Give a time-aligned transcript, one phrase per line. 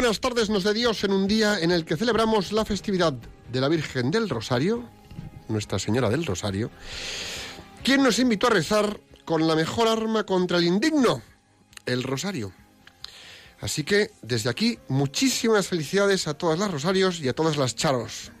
[0.00, 3.60] buenas tardes nos de Dios en un día en el que celebramos la festividad de
[3.60, 4.88] la Virgen del Rosario,
[5.48, 6.70] Nuestra Señora del Rosario,
[7.84, 11.20] quien nos invitó a rezar con la mejor arma contra el indigno,
[11.84, 12.50] el Rosario.
[13.60, 18.32] Así que desde aquí muchísimas felicidades a todas las Rosarios y a todas las Charos.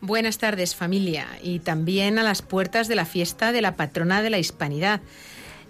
[0.00, 4.30] Buenas tardes familia y también a las puertas de la fiesta de la patrona de
[4.30, 5.00] la Hispanidad,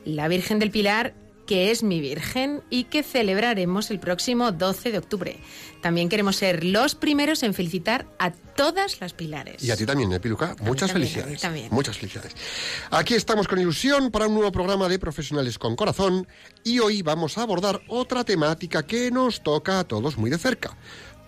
[0.04, 1.14] la Virgen del Pilar
[1.50, 5.40] que es mi Virgen y que celebraremos el próximo 12 de octubre.
[5.82, 9.60] También queremos ser los primeros en felicitar a todas las pilares.
[9.60, 10.54] Y a ti también, ¿eh, Piluca?
[10.60, 11.42] Muchas felicidades.
[11.72, 12.36] Muchas felicidades.
[12.92, 16.28] Aquí estamos con ilusión para un nuevo programa de Profesionales con Corazón
[16.62, 20.76] y hoy vamos a abordar otra temática que nos toca a todos muy de cerca.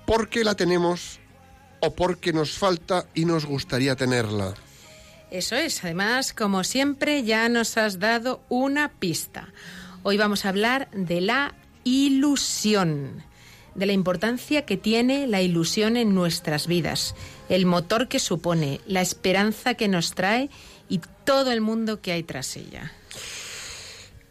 [0.07, 1.19] Porque la tenemos
[1.81, 4.55] o porque nos falta y nos gustaría tenerla.
[5.33, 9.49] Eso es, además, como siempre, ya nos has dado una pista.
[10.05, 11.55] Hoy vamos a hablar de la
[11.85, 13.23] ilusión,
[13.77, 17.15] de la importancia que tiene la ilusión en nuestras vidas,
[17.49, 20.51] el motor que supone, la esperanza que nos trae
[20.89, 22.91] y todo el mundo que hay tras ella.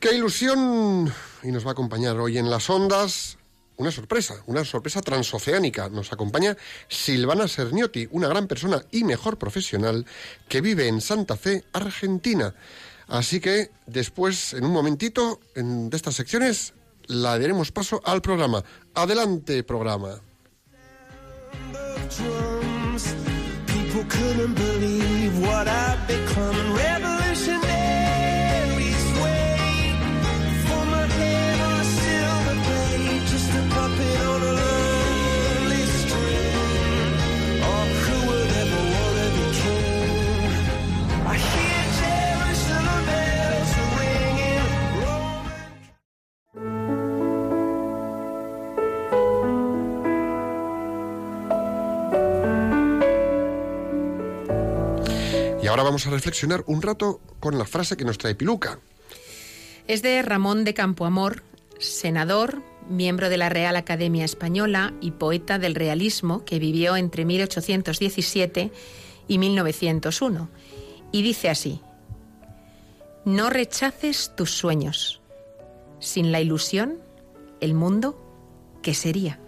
[0.01, 1.13] ¡Qué ilusión!
[1.41, 3.37] Y nos va a acompañar hoy en las ondas
[3.77, 5.89] una sorpresa, una sorpresa transoceánica.
[5.89, 6.57] Nos acompaña
[6.89, 10.05] Silvana Serniotti, una gran persona y mejor profesional
[10.49, 12.53] que vive en Santa Fe, Argentina.
[13.11, 16.73] Así que después, en un momentito, en, de estas secciones,
[17.07, 18.63] la daremos paso al programa.
[18.93, 20.21] Adelante, programa.
[55.81, 58.79] Ahora vamos a reflexionar un rato con la frase que nos trae Piluca.
[59.87, 61.41] Es de Ramón de Campoamor,
[61.79, 68.71] senador, miembro de la Real Academia Española y poeta del realismo que vivió entre 1817
[69.27, 70.49] y 1901.
[71.11, 71.81] Y dice así,
[73.25, 75.19] no rechaces tus sueños.
[75.99, 76.99] Sin la ilusión,
[77.59, 78.21] el mundo,
[78.83, 79.39] ¿qué sería?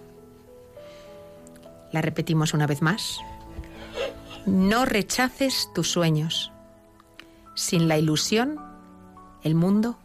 [1.91, 3.19] La repetimos una vez más.
[4.45, 6.51] No rechaces tus sueños.
[7.56, 8.60] Sin la ilusión,
[9.42, 9.98] el mundo,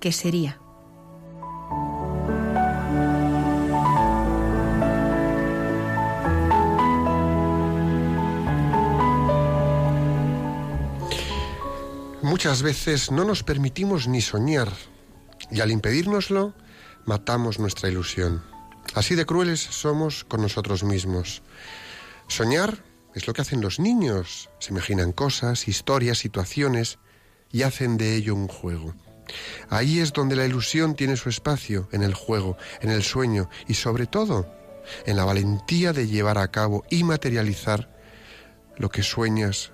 [0.00, 0.58] ¿qué sería?
[12.22, 14.68] Muchas veces no nos permitimos ni soñar
[15.50, 16.52] y al impedírnoslo
[17.06, 18.42] matamos nuestra ilusión.
[18.94, 21.40] Así de crueles somos con nosotros mismos.
[22.28, 24.50] Soñar es lo que hacen los niños.
[24.58, 26.98] Se imaginan cosas, historias, situaciones
[27.50, 28.94] y hacen de ello un juego.
[29.68, 33.74] Ahí es donde la ilusión tiene su espacio, en el juego, en el sueño y
[33.74, 34.46] sobre todo
[35.06, 37.94] en la valentía de llevar a cabo y materializar
[38.76, 39.72] lo que sueñas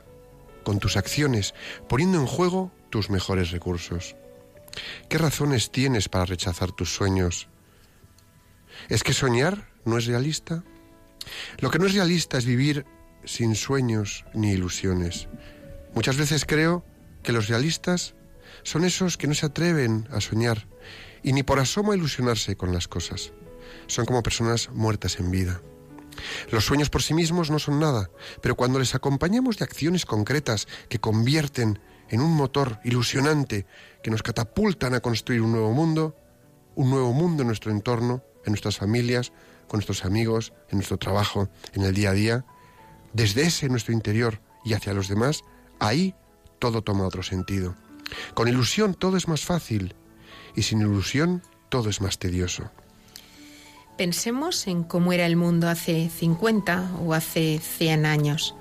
[0.65, 1.55] con tus acciones,
[1.89, 4.17] poniendo en juego tus mejores recursos.
[5.09, 7.49] ¿Qué razones tienes para rechazar tus sueños?
[8.89, 10.65] ¿Es que soñar no es realista?
[11.59, 12.85] Lo que no es realista es vivir
[13.27, 15.29] sin sueños ni ilusiones.
[15.95, 16.85] Muchas veces creo
[17.23, 18.15] que los realistas
[18.63, 20.67] son esos que no se atreven a soñar
[21.23, 23.33] y ni por asomo a ilusionarse con las cosas.
[23.89, 25.61] Son como personas muertas en vida.
[26.51, 30.67] Los sueños por sí mismos no son nada, pero cuando les acompañamos de acciones concretas
[30.89, 31.79] que convierten
[32.09, 33.67] en un motor ilusionante
[34.03, 36.17] que nos catapultan a construir un nuevo mundo,
[36.75, 39.33] un nuevo mundo en nuestro entorno, en nuestras familias,
[39.67, 42.45] con nuestros amigos, en nuestro trabajo, en el día a día,
[43.17, 45.43] desde ese nuestro interior y hacia los demás,
[45.81, 46.15] ahí
[46.59, 47.75] todo toma otro sentido.
[48.35, 49.95] Con ilusión todo es más fácil
[50.55, 52.71] y sin ilusión todo es más tedioso.
[53.97, 58.55] Pensemos en cómo era el mundo hace 50 o hace 100 años.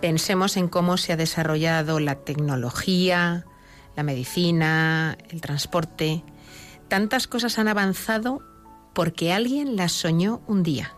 [0.00, 3.46] Pensemos en cómo se ha desarrollado la tecnología,
[3.94, 6.24] la medicina, el transporte.
[6.88, 8.42] Tantas cosas han avanzado
[8.94, 10.96] porque alguien las soñó un día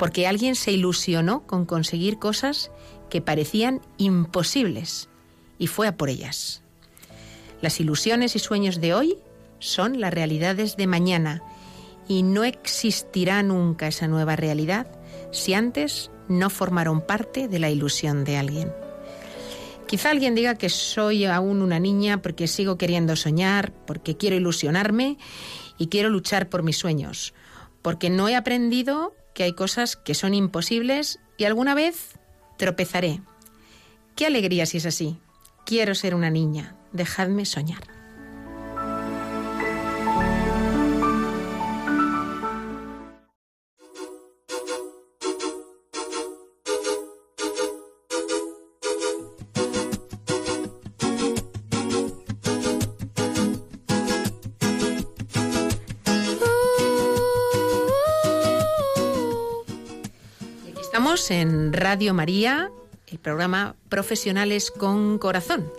[0.00, 2.70] porque alguien se ilusionó con conseguir cosas
[3.10, 5.10] que parecían imposibles
[5.58, 6.62] y fue a por ellas.
[7.60, 9.18] Las ilusiones y sueños de hoy
[9.58, 11.42] son las realidades de mañana
[12.08, 14.86] y no existirá nunca esa nueva realidad
[15.32, 18.72] si antes no formaron parte de la ilusión de alguien.
[19.86, 25.18] Quizá alguien diga que soy aún una niña porque sigo queriendo soñar, porque quiero ilusionarme
[25.76, 27.34] y quiero luchar por mis sueños
[27.82, 32.18] porque no he aprendido que hay cosas que son imposibles y alguna vez
[32.58, 33.20] tropezaré.
[34.16, 35.18] Qué alegría si es así.
[35.64, 36.76] Quiero ser una niña.
[36.92, 37.99] Dejadme soñar.
[61.90, 62.70] Radio María,
[63.08, 65.72] el programa Profesionales con Corazón.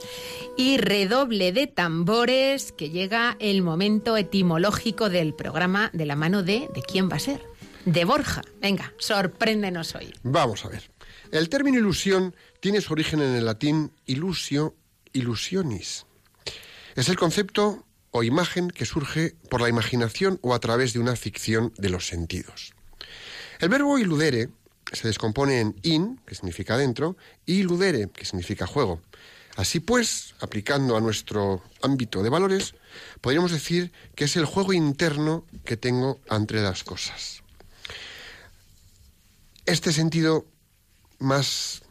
[0.57, 6.67] Y redoble de tambores que llega el momento etimológico del programa de la mano de
[6.75, 7.41] ¿de quién va a ser?
[7.85, 8.41] De Borja.
[8.59, 10.13] Venga, sorpréndenos hoy.
[10.23, 10.91] Vamos a ver.
[11.31, 14.75] El término ilusión tiene su origen en el latín ilusio,
[15.13, 16.05] illusionis.
[16.97, 21.15] Es el concepto o imagen que surge por la imaginación o a través de una
[21.15, 22.73] ficción de los sentidos.
[23.61, 24.49] El verbo iludere
[24.91, 29.01] se descompone en in, que significa dentro, y ludere, que significa juego.
[29.55, 32.75] Así pues, aplicando a nuestro ámbito de valores,
[33.19, 37.43] podríamos decir que es el juego interno que tengo entre las cosas.
[39.65, 40.45] Este sentido
[41.19, 41.83] más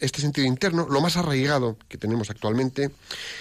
[0.00, 2.90] este sentido interno, lo más arraigado que tenemos actualmente,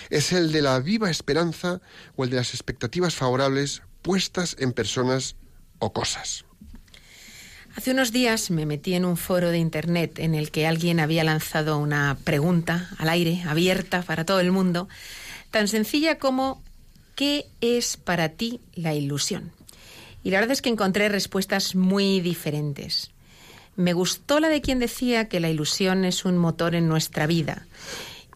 [0.10, 1.82] es el de la viva esperanza
[2.16, 5.36] o el de las expectativas favorables puestas en personas
[5.80, 6.46] o cosas.
[7.80, 11.24] Hace unos días me metí en un foro de Internet en el que alguien había
[11.24, 14.90] lanzado una pregunta al aire, abierta para todo el mundo,
[15.50, 16.62] tan sencilla como
[17.16, 19.54] ¿qué es para ti la ilusión?
[20.26, 23.12] Y la verdad es que encontré respuestas muy diferentes.
[23.78, 27.66] Me gustó la de quien decía que la ilusión es un motor en nuestra vida.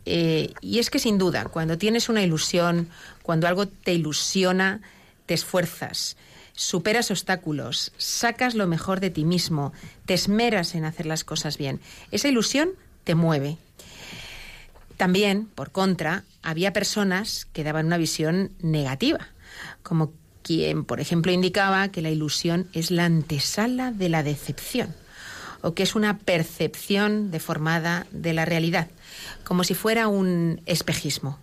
[0.06, 2.88] Eh, y es que sin duda, cuando tienes una ilusión,
[3.24, 4.80] cuando algo te ilusiona,
[5.26, 6.16] te esfuerzas
[6.54, 9.74] superas obstáculos, sacas lo mejor de ti mismo,
[10.06, 11.82] te esmeras en hacer las cosas bien.
[12.12, 12.72] Esa ilusión
[13.04, 13.58] te mueve.
[14.98, 19.28] También, por contra, había personas que daban una visión negativa,
[19.82, 24.94] como quien, por ejemplo, indicaba que la ilusión es la antesala de la decepción
[25.62, 28.90] o que es una percepción deformada de la realidad,
[29.46, 31.40] como si fuera un espejismo.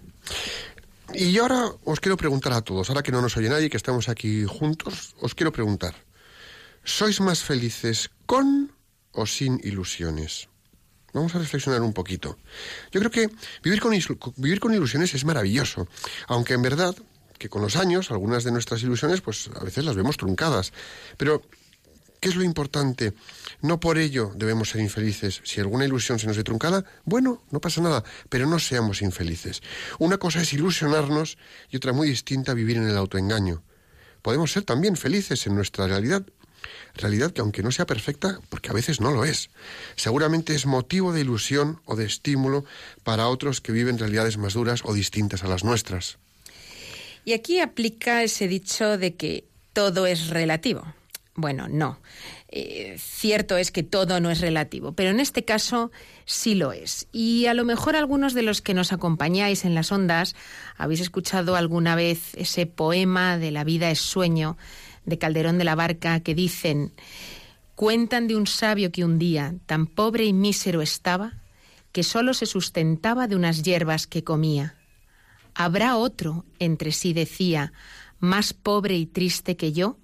[1.14, 4.08] Y ahora os quiero preguntar a todos, ahora que no nos oye nadie, que estamos
[4.08, 5.94] aquí juntos, os quiero preguntar,
[6.84, 8.72] ¿sois más felices con
[9.12, 10.48] o sin ilusiones?
[11.12, 12.38] Vamos a reflexionar un poquito.
[12.92, 13.28] Yo creo que
[13.62, 13.92] vivir con,
[14.36, 15.88] vivir con ilusiones es maravilloso,
[16.28, 16.94] aunque en verdad
[17.38, 20.72] que con los años algunas de nuestras ilusiones pues a veces las vemos truncadas.
[21.16, 21.42] Pero
[22.20, 23.14] ¿Qué es lo importante?
[23.62, 25.40] No por ello debemos ser infelices.
[25.44, 29.62] Si alguna ilusión se nos ve truncada, bueno, no pasa nada, pero no seamos infelices.
[29.98, 31.38] Una cosa es ilusionarnos
[31.70, 33.62] y otra muy distinta vivir en el autoengaño.
[34.20, 36.26] Podemos ser también felices en nuestra realidad,
[36.94, 39.48] realidad que aunque no sea perfecta, porque a veces no lo es,
[39.96, 42.66] seguramente es motivo de ilusión o de estímulo
[43.02, 46.18] para otros que viven realidades más duras o distintas a las nuestras.
[47.24, 50.84] Y aquí aplica ese dicho de que todo es relativo.
[51.34, 52.00] Bueno, no.
[52.49, 55.90] Eh, cierto es que todo no es relativo, pero en este caso
[56.25, 57.06] sí lo es.
[57.12, 60.34] Y a lo mejor algunos de los que nos acompañáis en las ondas
[60.76, 64.58] habéis escuchado alguna vez ese poema de La vida es sueño
[65.04, 66.92] de Calderón de la Barca que dicen,
[67.75, 71.34] cuentan de un sabio que un día tan pobre y mísero estaba
[71.92, 74.76] que solo se sustentaba de unas hierbas que comía.
[75.54, 77.72] ¿Habrá otro, entre sí decía,
[78.18, 79.96] más pobre y triste que yo?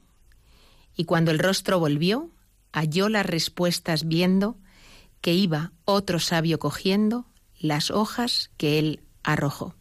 [0.96, 2.30] Y cuando el rostro volvió,
[2.72, 4.56] halló las respuestas viendo
[5.20, 7.26] que iba otro sabio cogiendo
[7.58, 9.74] las hojas que él arrojó.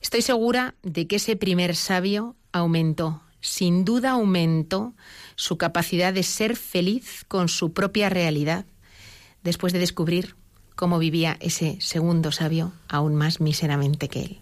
[0.00, 4.94] Estoy segura de que ese primer sabio aumentó, sin duda aumentó
[5.34, 8.66] su capacidad de ser feliz con su propia realidad,
[9.42, 10.36] después de descubrir
[10.76, 14.38] cómo vivía ese segundo sabio aún más míseramente que él.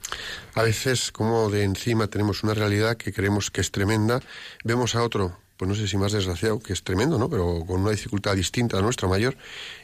[0.55, 4.21] A veces, como de encima tenemos una realidad que creemos que es tremenda,
[4.65, 7.31] vemos a otro, pues no sé si más desgraciado, que es tremendo, ¿no?
[7.31, 9.37] Pero con una dificultad distinta a nuestra mayor,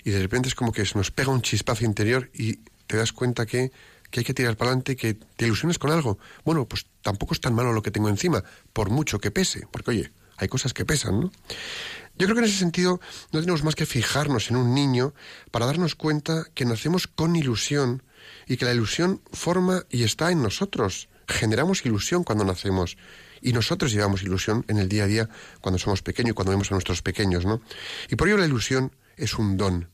[0.04, 3.46] y de repente es como que nos pega un chispazo interior y te das cuenta
[3.46, 3.70] que,
[4.10, 6.18] que hay que tirar para adelante, que te ilusiones con algo.
[6.44, 8.42] Bueno, pues tampoco es tan malo lo que tengo encima,
[8.72, 11.32] por mucho que pese, porque oye, hay cosas que pesan, ¿no?
[12.20, 13.00] Yo creo que en ese sentido
[13.32, 15.14] no tenemos más que fijarnos en un niño
[15.50, 18.02] para darnos cuenta que nacemos con ilusión
[18.46, 21.08] y que la ilusión forma y está en nosotros.
[21.26, 22.98] Generamos ilusión cuando nacemos
[23.40, 25.28] y nosotros llevamos ilusión en el día a día
[25.62, 27.62] cuando somos pequeños y cuando vemos a nuestros pequeños, ¿no?
[28.10, 29.88] Y por ello la ilusión es un don.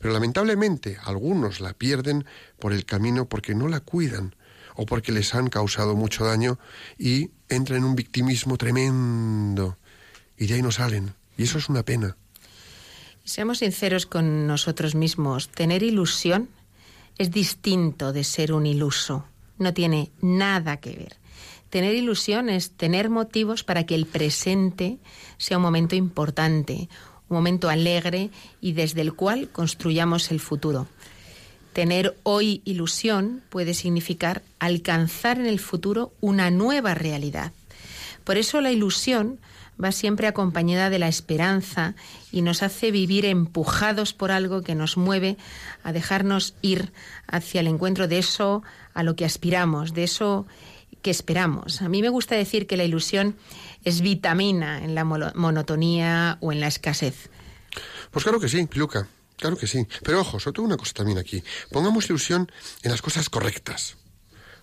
[0.00, 2.24] Pero lamentablemente algunos la pierden
[2.58, 4.34] por el camino porque no la cuidan
[4.74, 6.58] o porque les han causado mucho daño
[6.98, 9.78] y entran en un victimismo tremendo
[10.36, 11.14] y de ahí no salen.
[11.38, 12.18] Y eso es una pena.
[13.24, 15.48] Seamos sinceros con nosotros mismos.
[15.48, 16.50] Tener ilusión
[17.16, 19.24] es distinto de ser un iluso.
[19.56, 21.16] No tiene nada que ver.
[21.70, 24.98] Tener ilusión es tener motivos para que el presente
[25.36, 26.88] sea un momento importante,
[27.28, 28.30] un momento alegre
[28.60, 30.88] y desde el cual construyamos el futuro.
[31.72, 37.52] Tener hoy ilusión puede significar alcanzar en el futuro una nueva realidad.
[38.24, 39.38] Por eso la ilusión
[39.82, 41.94] va siempre acompañada de la esperanza
[42.32, 45.36] y nos hace vivir empujados por algo que nos mueve
[45.82, 46.92] a dejarnos ir
[47.26, 48.62] hacia el encuentro de eso
[48.94, 50.46] a lo que aspiramos, de eso
[51.02, 51.82] que esperamos.
[51.82, 53.36] A mí me gusta decir que la ilusión
[53.84, 57.30] es vitamina en la monotonía o en la escasez.
[58.10, 59.06] Pues claro que sí, Luca,
[59.36, 59.86] claro que sí.
[60.02, 61.42] Pero ojo, sobre todo una cosa también aquí.
[61.70, 62.50] Pongamos ilusión
[62.82, 63.96] en las cosas correctas.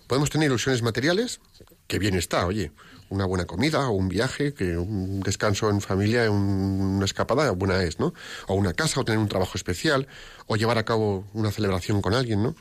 [0.06, 1.40] Podemos tener ilusiones materiales,
[1.86, 2.72] que bien está, oye,
[3.08, 8.00] una buena comida o un viaje, que un descanso en familia, una escapada buena es,
[8.00, 8.14] ¿no?
[8.48, 10.08] O una casa o tener un trabajo especial
[10.46, 12.56] o llevar a cabo una celebración con alguien, ¿no?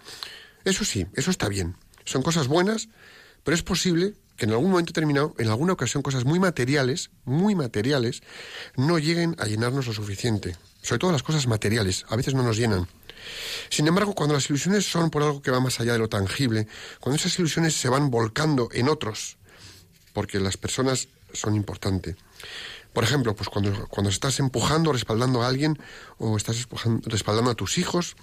[0.63, 1.75] Eso sí, eso está bien.
[2.05, 2.89] Son cosas buenas,
[3.43, 7.55] pero es posible que en algún momento determinado, en alguna ocasión, cosas muy materiales, muy
[7.55, 8.21] materiales,
[8.75, 10.55] no lleguen a llenarnos lo suficiente.
[10.81, 12.87] Sobre todo las cosas materiales, a veces no nos llenan.
[13.69, 16.67] Sin embargo, cuando las ilusiones son por algo que va más allá de lo tangible,
[16.99, 19.37] cuando esas ilusiones se van volcando en otros,
[20.13, 22.15] porque las personas son importantes.
[22.93, 25.77] Por ejemplo, pues cuando, cuando estás empujando, respaldando a alguien,
[26.17, 26.67] o estás
[27.03, 28.15] respaldando a tus hijos,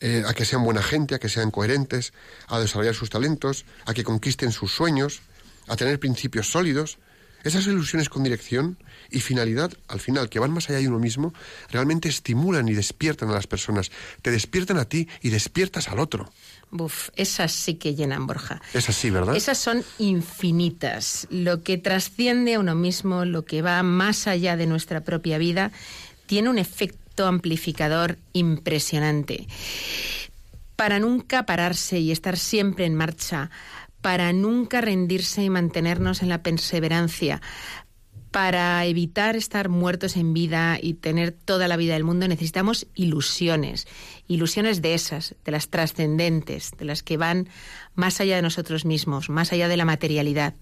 [0.00, 2.12] eh, a que sean buena gente, a que sean coherentes,
[2.48, 5.20] a desarrollar sus talentos, a que conquisten sus sueños,
[5.68, 6.98] a tener principios sólidos,
[7.42, 8.78] esas ilusiones con dirección
[9.10, 11.32] y finalidad, al final, que van más allá de uno mismo,
[11.70, 13.90] realmente estimulan y despiertan a las personas.
[14.22, 16.32] Te despiertan a ti y despiertas al otro.
[16.70, 18.62] Buf, esas sí que llenan, Borja.
[18.74, 19.34] Esas sí, ¿verdad?
[19.34, 21.26] Esas son infinitas.
[21.30, 25.72] Lo que trasciende a uno mismo, lo que va más allá de nuestra propia vida,
[26.26, 29.48] tiene un efecto amplificador impresionante.
[30.76, 33.50] Para nunca pararse y estar siempre en marcha,
[34.00, 37.40] para nunca rendirse y mantenernos en la perseverancia,
[38.30, 43.88] para evitar estar muertos en vida y tener toda la vida del mundo necesitamos ilusiones,
[44.28, 47.48] ilusiones de esas, de las trascendentes, de las que van
[47.94, 50.54] más allá de nosotros mismos, más allá de la materialidad.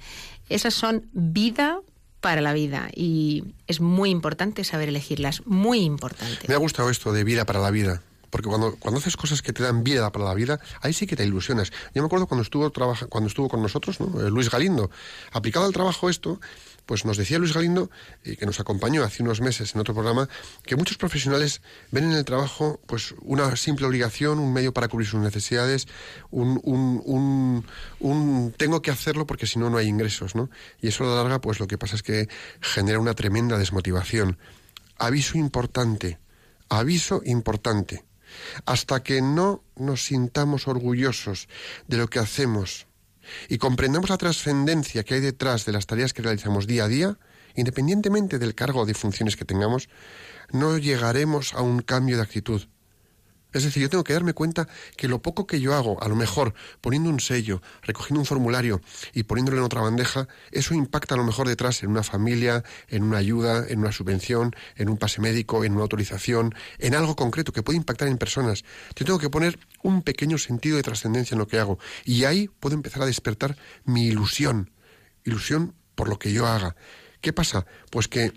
[0.49, 1.81] Esas son vida
[2.21, 6.49] para la vida y es muy importante saber elegirlas, muy importante.
[6.49, 8.03] Me ha gustado esto de vida para la vida.
[8.31, 11.17] Porque cuando, cuando haces cosas que te dan vida para la vida, ahí sí que
[11.17, 11.71] te ilusionas.
[11.95, 14.21] Yo me acuerdo cuando estuvo, cuando estuvo con nosotros, ¿no?
[14.21, 14.91] Eh, Luis Galindo,
[15.33, 16.41] aplicado al trabajo esto,
[16.89, 17.91] pues nos decía Luis Galindo,
[18.25, 20.27] eh, que nos acompañó hace unos meses en otro programa,
[20.65, 25.07] que muchos profesionales ven en el trabajo pues una simple obligación, un medio para cubrir
[25.07, 25.87] sus necesidades,
[26.31, 27.63] un, un,
[27.99, 30.49] un, tengo que hacerlo porque si no no hay ingresos, ¿no?
[30.81, 32.27] Y eso a la larga pues lo que pasa es que
[32.63, 34.39] genera una tremenda desmotivación.
[34.97, 36.19] Aviso importante,
[36.71, 38.08] aviso importante.
[38.67, 41.49] Hasta que no nos sintamos orgullosos
[41.87, 42.87] de lo que hacemos,
[43.49, 47.19] y comprendamos la trascendencia que hay detrás de las tareas que realizamos día a día,
[47.55, 49.89] independientemente del cargo o de funciones que tengamos,
[50.53, 52.63] no llegaremos a un cambio de actitud.
[53.53, 56.17] Es decir, yo tengo que darme cuenta que lo poco que yo hago, a lo
[56.17, 56.53] mejor
[56.83, 58.83] poniendo un sello, recogiendo un formulario
[59.15, 63.05] y poniéndolo en otra bandeja, eso impacta a lo mejor detrás en una familia, en
[63.05, 67.53] una ayuda, en una subvención, en un pase médico, en una autorización, en algo concreto
[67.53, 68.65] que puede impactar en personas.
[68.95, 72.49] Yo tengo que poner un pequeño sentido de trascendencia en lo que hago y ahí
[72.61, 74.71] puedo empezar a despertar mi ilusión,
[75.25, 76.77] ilusión por lo que yo haga.
[77.23, 77.65] ¿Qué pasa?
[77.91, 78.33] Pues que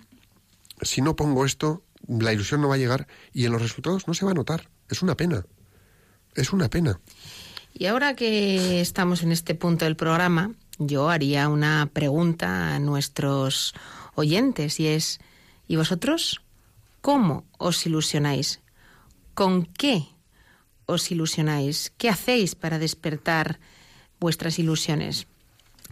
[0.82, 4.14] si no pongo esto, la ilusión no va a llegar y en los resultados no
[4.14, 4.70] se va a notar.
[4.92, 5.44] Es una pena.
[6.36, 7.00] Es una pena.
[7.74, 13.74] Y ahora que estamos en este punto del programa, yo haría una pregunta a nuestros
[14.16, 15.20] oyentes y es,
[15.68, 16.42] ¿y vosotros
[17.00, 18.60] cómo os ilusionáis?
[19.34, 20.08] ¿Con qué
[20.86, 21.94] os ilusionáis?
[21.98, 23.60] ¿Qué hacéis para despertar
[24.20, 25.26] vuestras ilusiones?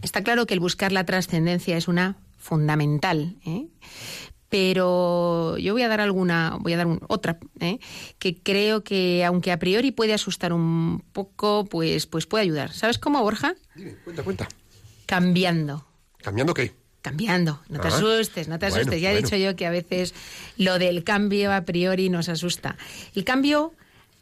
[0.02, 3.66] Está claro que el buscar la trascendencia es una fundamental, ¿eh?
[4.50, 7.78] Pero yo voy a dar alguna, voy a dar otra, ¿eh?
[8.18, 12.72] que creo que aunque a priori puede asustar un poco, pues, pues puede ayudar.
[12.72, 13.54] ¿Sabes cómo, Borja?
[13.76, 14.48] Dime, cuenta, cuenta.
[15.06, 15.86] Cambiando.
[16.18, 16.74] ¿Cambiando qué?
[17.00, 19.00] Cambiando, no te ah, asustes, no te asustes.
[19.00, 20.14] ya he dicho yo que a veces
[20.58, 22.76] lo del cambio a priori nos asusta.
[23.14, 23.72] El cambio,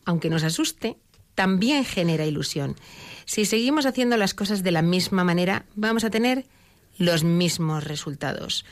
[0.04, 0.98] aunque nos asuste,
[1.34, 2.76] también genera ilusión.
[3.24, 6.44] Si seguimos haciendo las cosas de la misma manera, vamos a tener
[6.98, 8.64] los mismos resultados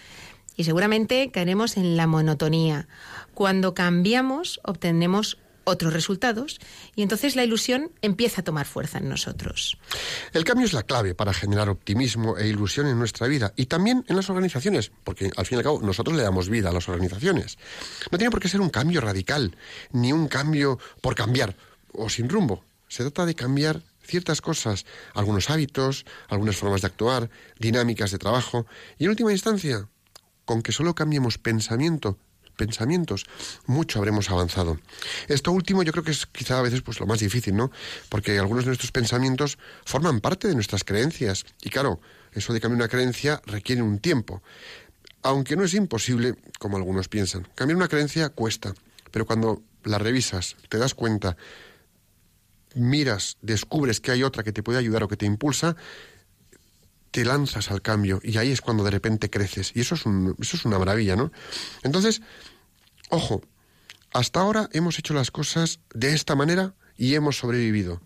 [0.57, 2.89] y seguramente caeremos en la monotonía.
[3.35, 6.61] Cuando cambiamos obtenemos otros resultados
[6.95, 9.77] y entonces la ilusión empieza a tomar fuerza en nosotros.
[10.33, 14.05] El cambio es la clave para generar optimismo e ilusión en nuestra vida y también
[14.09, 16.89] en las organizaciones, porque al fin y al cabo nosotros le damos vida a las
[16.89, 17.59] organizaciones.
[18.11, 19.57] No tiene por qué ser un cambio radical,
[19.91, 21.57] ni un cambio por cambiar
[21.93, 22.65] o sin rumbo.
[22.89, 28.67] Se trata de cambiar ciertas cosas, algunos hábitos, algunas formas de actuar, dinámicas de trabajo
[28.99, 29.89] y en última instancia,
[30.47, 32.17] con que solo cambiemos pensamiento
[32.57, 33.27] pensamientos,
[33.67, 34.81] mucho habremos avanzado.
[35.29, 37.71] Esto último yo creo que es quizá a veces pues lo más difícil, ¿no?
[38.09, 42.01] Porque algunos de nuestros pensamientos forman parte de nuestras creencias y claro,
[42.33, 44.43] eso de cambiar una creencia requiere un tiempo.
[45.23, 47.47] Aunque no es imposible, como algunos piensan.
[47.55, 48.75] Cambiar una creencia cuesta,
[49.11, 51.37] pero cuando la revisas, te das cuenta
[52.75, 55.77] miras, descubres que hay otra que te puede ayudar o que te impulsa,
[57.17, 59.73] te lanzas al cambio y ahí es cuando de repente creces.
[59.75, 61.33] Y eso es, eso es una maravilla, ¿no?
[61.83, 62.21] Entonces,
[63.09, 63.41] ojo,
[64.13, 68.03] hasta ahora hemos hecho las cosas de esta manera y hemos sobrevivido.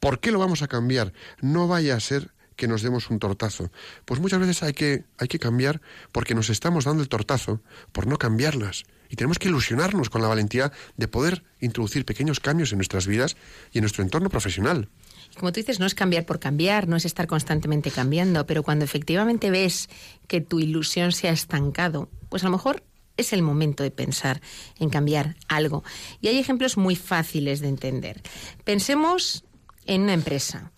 [0.00, 1.12] ¿Por qué lo vamos a cambiar?
[1.42, 3.70] No vaya a ser que nos demos un tortazo.
[4.06, 7.60] Pues muchas veces hay que, hay que cambiar porque nos estamos dando el tortazo
[7.92, 8.84] por no cambiarlas.
[9.10, 13.36] Y tenemos que ilusionarnos con la valentía de poder introducir pequeños cambios en nuestras vidas
[13.72, 14.88] y en nuestro entorno profesional.
[15.36, 18.84] Como tú dices, no es cambiar por cambiar, no es estar constantemente cambiando, pero cuando
[18.84, 19.88] efectivamente ves
[20.26, 22.82] que tu ilusión se ha estancado, pues a lo mejor
[23.16, 24.40] es el momento de pensar
[24.78, 25.84] en cambiar algo.
[26.20, 28.22] Y hay ejemplos muy fáciles de entender.
[28.64, 29.44] Pensemos
[29.86, 30.72] en una empresa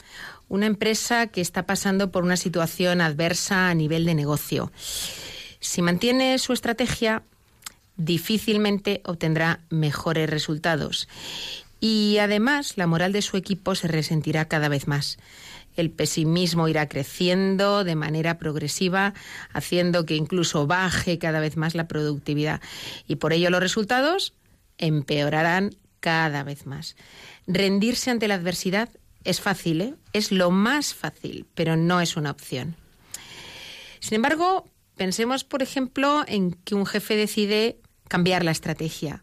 [0.51, 4.73] una empresa que está pasando por una situación adversa a nivel de negocio.
[5.61, 7.23] Si mantiene su estrategia,
[7.97, 11.09] difícilmente obtendrá mejores resultados.
[11.81, 15.19] Y además, la moral de su equipo se resentirá cada vez más.
[15.77, 19.15] El pesimismo irá creciendo de manera progresiva,
[19.53, 22.61] haciendo que incluso baje cada vez más la productividad.
[23.07, 24.35] Y por ello los resultados
[24.79, 26.97] empeorarán cada vez más.
[27.47, 28.91] Rendirse ante la adversidad
[29.25, 29.95] es fácil, ¿eh?
[30.13, 32.77] es lo más fácil, pero no es una opción.
[34.01, 39.23] Sin embargo, pensemos, por ejemplo, en que un jefe decide cambiar la estrategia.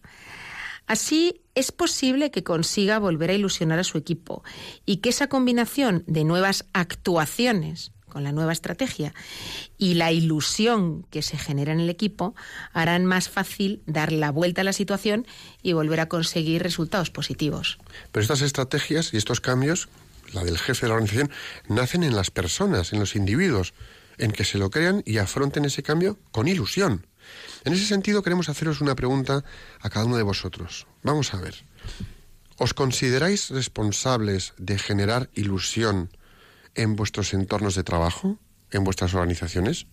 [0.87, 4.43] Así es posible que consiga volver a ilusionar a su equipo
[4.85, 9.13] y que esa combinación de nuevas actuaciones con la nueva estrategia
[9.77, 12.35] y la ilusión que se genera en el equipo
[12.73, 15.27] harán más fácil dar la vuelta a la situación
[15.61, 17.77] y volver a conseguir resultados positivos.
[18.11, 19.89] Pero estas estrategias y estos cambios,
[20.33, 21.29] la del jefe de la organización,
[21.67, 23.73] nacen en las personas, en los individuos,
[24.17, 27.05] en que se lo crean y afronten ese cambio con ilusión.
[27.65, 29.43] En ese sentido queremos haceros una pregunta
[29.81, 30.87] a cada uno de vosotros.
[31.03, 31.65] Vamos a ver.
[32.57, 36.09] ¿Os consideráis responsables de generar ilusión
[36.75, 38.39] en vuestros entornos de trabajo,
[38.71, 39.85] en vuestras organizaciones?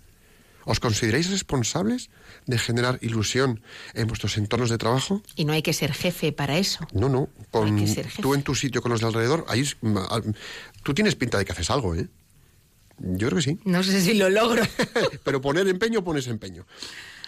[0.65, 2.09] ¿Os consideráis responsables
[2.47, 3.61] de generar ilusión
[3.93, 5.23] en vuestros entornos de trabajo?
[5.37, 6.87] Y no hay que ser jefe para eso.
[6.93, 7.29] No, no.
[7.51, 7.85] Con,
[8.23, 9.69] tú en tu sitio con los de alrededor, ahí,
[10.83, 12.09] tú tienes pinta de que haces algo, ¿eh?
[12.99, 13.59] Yo creo que sí.
[13.65, 14.63] No sé si lo logro.
[15.25, 16.65] Pero poner empeño, pones empeño.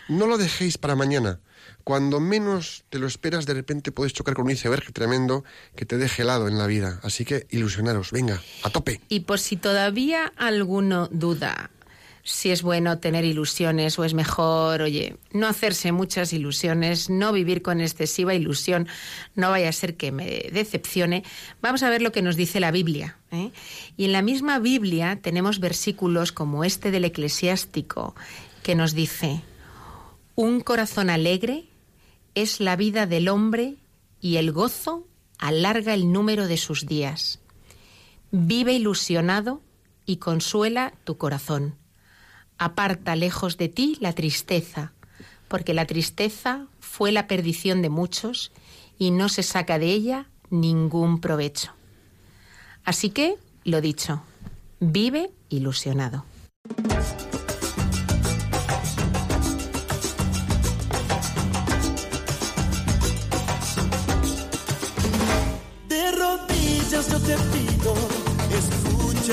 [0.09, 1.41] No lo dejéis para mañana.
[1.85, 5.99] Cuando menos te lo esperas, de repente puedes chocar con un iceberg tremendo que te
[5.99, 7.01] deje helado en la vida.
[7.03, 9.01] Así que ilusionaros, venga, a tope.
[9.09, 11.71] Y por si todavía alguno duda
[12.27, 17.63] si es bueno tener ilusiones o es mejor, oye, no hacerse muchas ilusiones, no vivir
[17.63, 18.89] con excesiva ilusión,
[19.37, 21.23] no vaya a ser que me decepcione,
[21.63, 23.17] vamos a ver lo que nos dice la Biblia.
[23.31, 23.53] ¿eh?
[23.97, 28.17] Y en la misma Biblia tenemos versículos como este del eclesiástico
[28.65, 29.43] que nos dice,
[30.37, 31.65] un corazón alegre
[32.35, 33.77] es la vida del hombre
[34.21, 35.07] y el gozo
[35.39, 37.41] alarga el número de sus días.
[38.31, 39.63] Vive ilusionado
[40.05, 41.75] y consuela tu corazón.
[42.59, 44.93] Aparta lejos de ti la tristeza,
[45.49, 48.53] porque la tristeza fue la perdición de muchos
[48.99, 51.73] y no se saca de ella ningún provecho.
[52.85, 54.23] Así que, lo dicho,
[54.81, 56.25] vive ilusionado.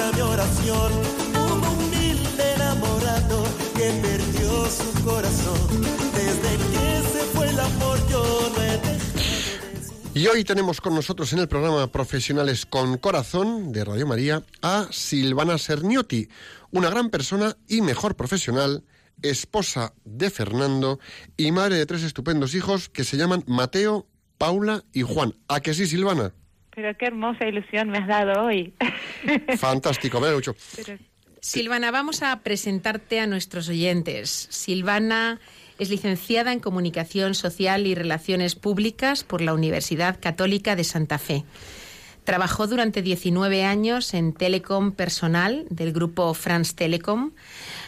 [0.01, 0.91] Oración,
[1.36, 1.93] un
[2.56, 3.43] enamorado
[3.75, 5.82] que perdió su corazón.
[6.15, 8.73] Desde que se fue el amor yo no he
[10.15, 14.88] y hoy tenemos con nosotros en el programa Profesionales con Corazón de Radio María a
[14.91, 16.29] Silvana Serniotti,
[16.69, 18.84] una gran persona y mejor profesional,
[19.23, 20.99] esposa de Fernando
[21.36, 25.34] y madre de tres estupendos hijos que se llaman Mateo, Paula y Juan.
[25.47, 26.34] ¿A que sí, Silvana?
[26.75, 28.73] Pero qué hermosa ilusión me has dado hoy.
[29.57, 30.55] Fantástico, me mucho.
[31.39, 34.47] Silvana, vamos a presentarte a nuestros oyentes.
[34.49, 35.39] Silvana
[35.77, 41.43] Es licenciada en Comunicación Social y Relaciones Públicas por la Universidad Católica de Santa Fe.
[42.23, 47.31] Trabajó durante 19 años en Telecom Personal del grupo France Telecom,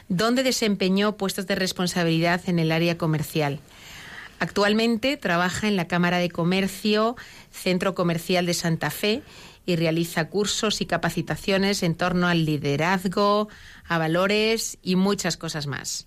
[0.10, 3.60] donde desempeñó puestos de responsabilidad en el área comercial.
[4.40, 7.16] Actualmente trabaja en la Cámara de Comercio,
[7.52, 9.22] Centro Comercial de Santa Fe,
[9.66, 13.50] y realiza cursos y capacitaciones en torno al liderazgo,
[13.88, 16.06] a valores y muchas cosas más.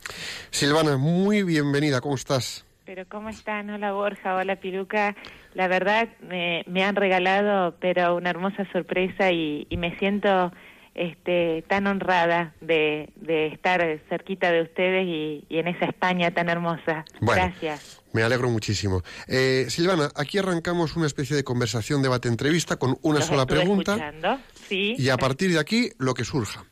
[0.51, 2.65] Silvana, muy bienvenida, ¿cómo estás?
[2.85, 3.69] Pero ¿cómo están?
[3.69, 5.15] Hola Borja, hola Piruca.
[5.53, 10.53] La verdad me, han regalado pero una hermosa sorpresa y, me siento
[10.95, 13.11] este, tan honrada de,
[13.53, 17.05] estar cerquita de ustedes y, en esa España tan hermosa.
[17.21, 17.98] Gracias.
[18.13, 19.03] Me alegro muchísimo.
[19.27, 24.13] Eh, Silvana, aquí arrancamos una especie de conversación, debate, entrevista con una sola pregunta.
[24.69, 24.95] Sí.
[24.99, 26.65] Y a partir de aquí, lo que surja.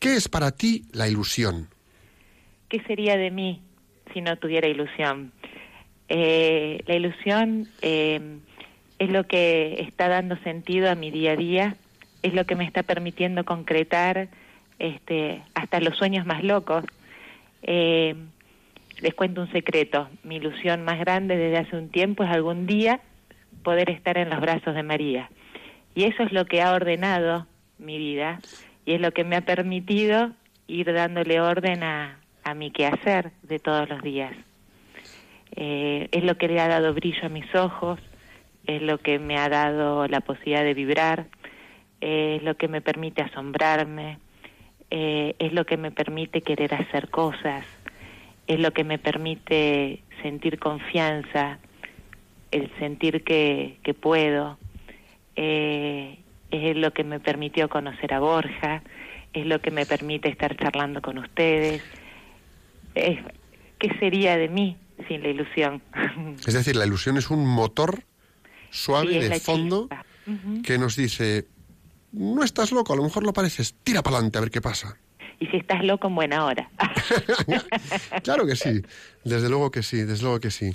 [0.00, 1.68] ¿Qué es para ti la ilusión?
[2.68, 3.62] ¿Qué sería de mí
[4.12, 5.32] si no tuviera ilusión?
[6.08, 8.38] Eh, la ilusión eh,
[8.98, 11.76] es lo que está dando sentido a mi día a día,
[12.22, 14.28] es lo que me está permitiendo concretar
[14.78, 16.84] este, hasta los sueños más locos.
[17.62, 18.16] Eh,
[19.00, 23.00] les cuento un secreto, mi ilusión más grande desde hace un tiempo es algún día
[23.62, 25.30] poder estar en los brazos de María.
[25.94, 27.46] Y eso es lo que ha ordenado
[27.78, 28.40] mi vida
[28.84, 30.32] y es lo que me ha permitido
[30.66, 34.34] ir dándole orden a, a mi quehacer de todos los días.
[35.56, 38.00] Eh, es lo que le ha dado brillo a mis ojos,
[38.66, 41.26] es lo que me ha dado la posibilidad de vibrar,
[42.00, 44.18] es lo que me permite asombrarme,
[44.90, 47.64] eh, es lo que me permite querer hacer cosas,
[48.46, 51.58] es lo que me permite sentir confianza,
[52.50, 54.58] el sentir que, que puedo,
[55.36, 56.18] eh,
[56.50, 58.82] es lo que me permitió conocer a Borja,
[59.32, 61.82] es lo que me permite estar charlando con ustedes.
[62.94, 64.76] ¿Qué sería de mí
[65.08, 65.82] sin la ilusión?
[66.46, 68.04] Es decir, la ilusión es un motor
[68.70, 69.88] suave de fondo
[70.64, 71.46] que nos dice,
[72.12, 74.96] no estás loco, a lo mejor lo pareces, tira para adelante a ver qué pasa
[75.40, 76.70] y si estás loco en buena hora.
[78.22, 78.82] claro que sí,
[79.24, 80.72] desde luego que sí, desde luego que sí.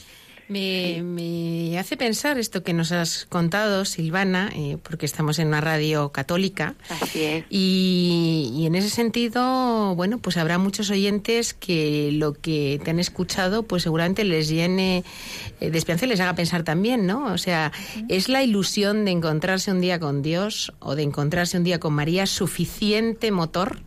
[0.50, 6.10] Me, hace pensar esto que nos has contado, Silvana, eh, porque estamos en una radio
[6.10, 6.74] católica.
[6.90, 7.46] Así es.
[7.52, 13.62] Y, en ese sentido, bueno, pues habrá muchos oyentes que lo que te han escuchado,
[13.62, 15.04] pues seguramente les llene
[15.62, 17.32] eh, de esperanza y les haga pensar también, ¿no?
[17.32, 17.72] O sea,
[18.08, 21.94] ¿es la ilusión de encontrarse un día con Dios o de encontrarse un día con
[21.94, 23.82] María suficiente motor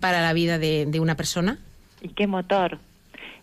[0.00, 1.60] para la vida de, de una persona?
[2.02, 2.80] ¿Y qué motor?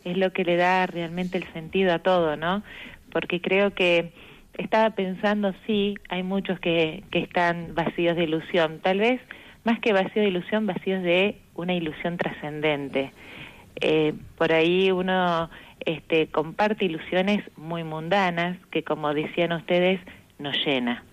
[0.03, 2.63] Es lo que le da realmente el sentido a todo, ¿no?
[3.11, 4.11] Porque creo que
[4.57, 9.21] estaba pensando, sí, hay muchos que, que están vacíos de ilusión, tal vez
[9.63, 13.11] más que vacíos de ilusión, vacíos de una ilusión trascendente.
[13.79, 15.49] Eh, por ahí uno
[15.85, 19.99] este, comparte ilusiones muy mundanas que, como decían ustedes,
[20.39, 21.03] nos llena.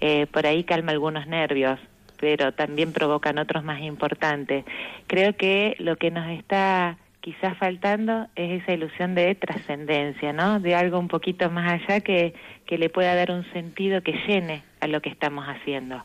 [0.00, 1.78] Eh, por ahí calma algunos nervios,
[2.20, 4.64] pero también provocan otros más importantes.
[5.06, 10.60] Creo que lo que nos está quizás faltando es esa ilusión de trascendencia, ¿no?
[10.60, 12.34] De algo un poquito más allá que,
[12.66, 16.02] que le pueda dar un sentido que llene a lo que estamos haciendo.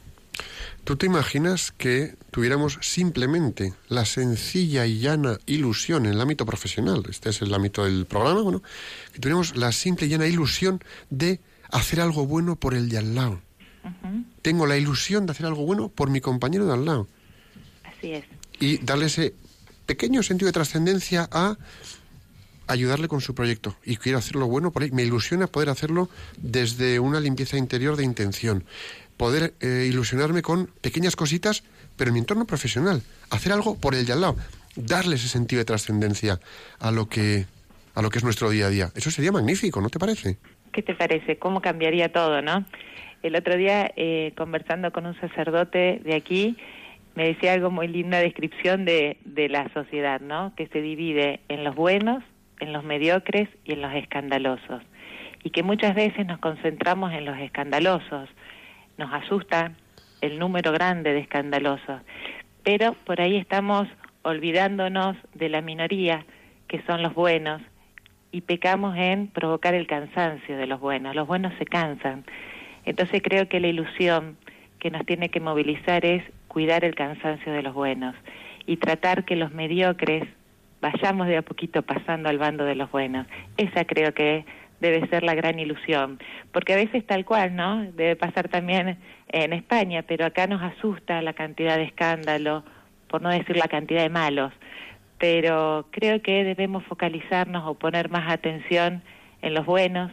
[0.84, 7.04] ¿Tú te imaginas que tuviéramos simplemente la sencilla y llana ilusión en el ámbito profesional,
[7.10, 8.62] este es el ámbito del programa, bueno,
[9.14, 11.40] que tuviéramos la simple y llana ilusión de
[11.72, 13.40] hacer algo bueno por el de al lado?
[14.42, 17.08] Tengo la ilusión de hacer algo bueno por mi compañero de al lado.
[17.84, 18.26] Así es.
[18.60, 19.36] Y darle ese
[19.86, 21.58] pequeño sentido de trascendencia a
[22.68, 24.92] ayudarle con su proyecto y quiero hacerlo bueno por ahí.
[24.92, 28.64] Me ilusiona poder hacerlo desde una limpieza interior de intención,
[29.18, 31.64] poder eh, ilusionarme con pequeñas cositas,
[31.98, 34.38] pero en mi entorno profesional, hacer algo por el de al lado,
[34.76, 36.40] darle ese sentido de trascendencia
[36.80, 37.46] a lo que
[37.96, 38.90] a lo que es nuestro día a día.
[38.96, 40.38] Eso sería magnífico, ¿no te parece?
[40.72, 41.38] ¿Qué te parece?
[41.38, 42.66] ¿Cómo cambiaría todo, no?
[43.22, 46.58] El otro día, eh, conversando con un sacerdote de aquí,
[47.16, 50.54] me decía algo muy linda descripción de, de la sociedad, ¿no?
[50.56, 52.24] Que se divide en los buenos,
[52.60, 54.82] en los mediocres y en los escandalosos.
[55.44, 58.30] Y que muchas veces nos concentramos en los escandalosos.
[58.98, 59.74] Nos asusta
[60.22, 62.02] el número grande de escandalosos.
[62.64, 63.88] Pero por ahí estamos
[64.24, 66.26] olvidándonos de la minoría,
[66.68, 67.62] que son los buenos,
[68.32, 71.14] y pecamos en provocar el cansancio de los buenos.
[71.14, 72.24] Los buenos se cansan.
[72.86, 74.38] Entonces creo que la ilusión
[74.80, 76.24] que nos tiene que movilizar es
[76.54, 78.16] cuidar el cansancio de los buenos
[78.68, 80.24] y tratar que los mediocres
[80.82, 83.26] vayamos de a poquito pasando al bando de los buenos.
[83.58, 84.46] Esa creo que
[84.80, 86.20] debe ser la gran ilusión,
[86.52, 87.84] porque a veces tal cual, ¿no?
[87.94, 92.64] Debe pasar también en España, pero acá nos asusta la cantidad de escándalo,
[93.08, 94.52] por no decir la cantidad de malos,
[95.18, 99.02] pero creo que debemos focalizarnos o poner más atención
[99.42, 100.12] en los buenos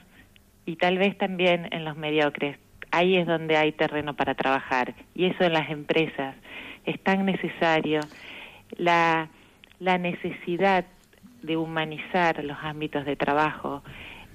[0.66, 2.57] y tal vez también en los mediocres.
[2.90, 6.35] Ahí es donde hay terreno para trabajar y eso en las empresas
[6.85, 8.00] es tan necesario.
[8.76, 9.29] La,
[9.79, 10.85] la necesidad
[11.42, 13.83] de humanizar los ámbitos de trabajo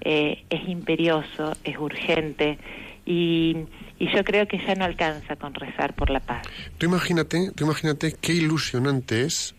[0.00, 2.58] eh, es imperioso, es urgente
[3.04, 3.56] y,
[3.98, 6.42] y, yo creo que ya no alcanza con rezar por la paz.
[6.76, 9.54] Tú imagínate, tú imagínate qué ilusionante es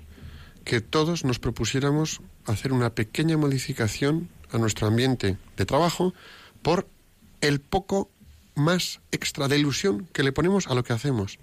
[0.65, 6.13] que todos nos propusiéramos hacer una pequeña modificación a nuestro ambiente de trabajo
[6.61, 6.87] por
[7.41, 8.09] el poco
[8.57, 11.39] más extra de ilusión que le ponemos a lo que hacemos.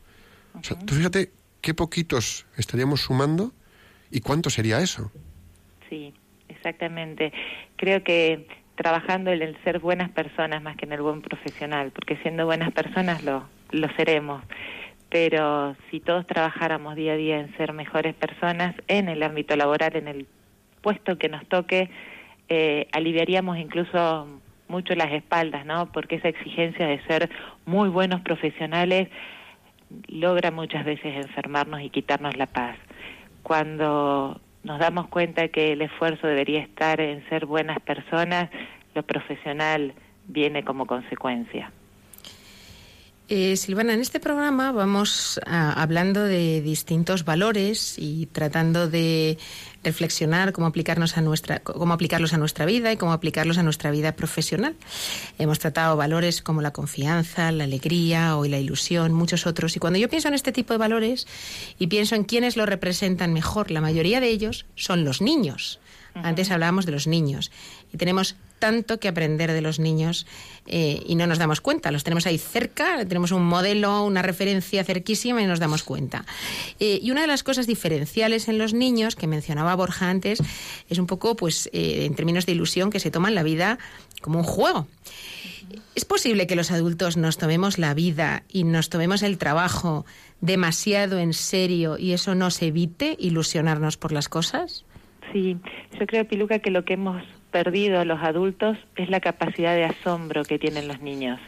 [0.54, 3.52] O sea, tú fíjate qué poquitos estaríamos sumando
[4.10, 5.10] y cuánto sería eso.
[5.88, 6.12] Sí,
[6.48, 7.32] exactamente.
[7.76, 8.46] Creo que
[8.76, 12.72] trabajando en el ser buenas personas más que en el buen profesional, porque siendo buenas
[12.72, 14.42] personas lo, lo seremos
[15.14, 19.94] pero si todos trabajáramos día a día en ser mejores personas en el ámbito laboral,
[19.94, 20.26] en el
[20.82, 21.88] puesto que nos toque,
[22.48, 24.26] eh, aliviaríamos incluso
[24.68, 25.90] mucho las espaldas, ¿no?
[25.92, 27.30] Porque esa exigencia de ser
[27.66, 29.08] muy buenos profesionales
[30.08, 32.76] logra muchas veces enfermarnos y quitarnos la paz.
[33.42, 38.50] Cuando nos damos cuenta que el esfuerzo debería estar en ser buenas personas,
[38.94, 39.94] lo profesional
[40.26, 41.70] viene como consecuencia.
[43.28, 49.38] Eh, Silvana, en este programa vamos hablando de distintos valores y tratando de
[49.84, 53.90] reflexionar cómo aplicarnos a nuestra, cómo aplicarlos a nuestra vida y cómo aplicarlos a nuestra
[53.90, 54.74] vida profesional.
[55.38, 59.76] Hemos tratado valores como la confianza, la alegría o la ilusión, muchos otros.
[59.76, 61.26] Y cuando yo pienso en este tipo de valores
[61.78, 65.80] y pienso en quiénes lo representan mejor, la mayoría de ellos son los niños.
[66.14, 67.50] Antes hablábamos de los niños
[67.92, 70.26] y tenemos tanto que aprender de los niños
[70.66, 71.90] eh, y no nos damos cuenta.
[71.90, 76.24] Los tenemos ahí cerca, tenemos un modelo, una referencia cerquísima y nos damos cuenta.
[76.78, 80.40] Eh, y una de las cosas diferenciales en los niños que mencionaba Borja antes
[80.88, 83.78] es un poco, pues, eh, en términos de ilusión, que se toman la vida
[84.22, 84.86] como un juego.
[85.94, 90.06] ¿Es posible que los adultos nos tomemos la vida y nos tomemos el trabajo
[90.40, 94.84] demasiado en serio y eso nos evite ilusionarnos por las cosas?
[95.34, 95.56] Sí,
[95.98, 97.20] yo creo, Piluca, que lo que hemos
[97.50, 101.40] perdido los adultos es la capacidad de asombro que tienen los niños.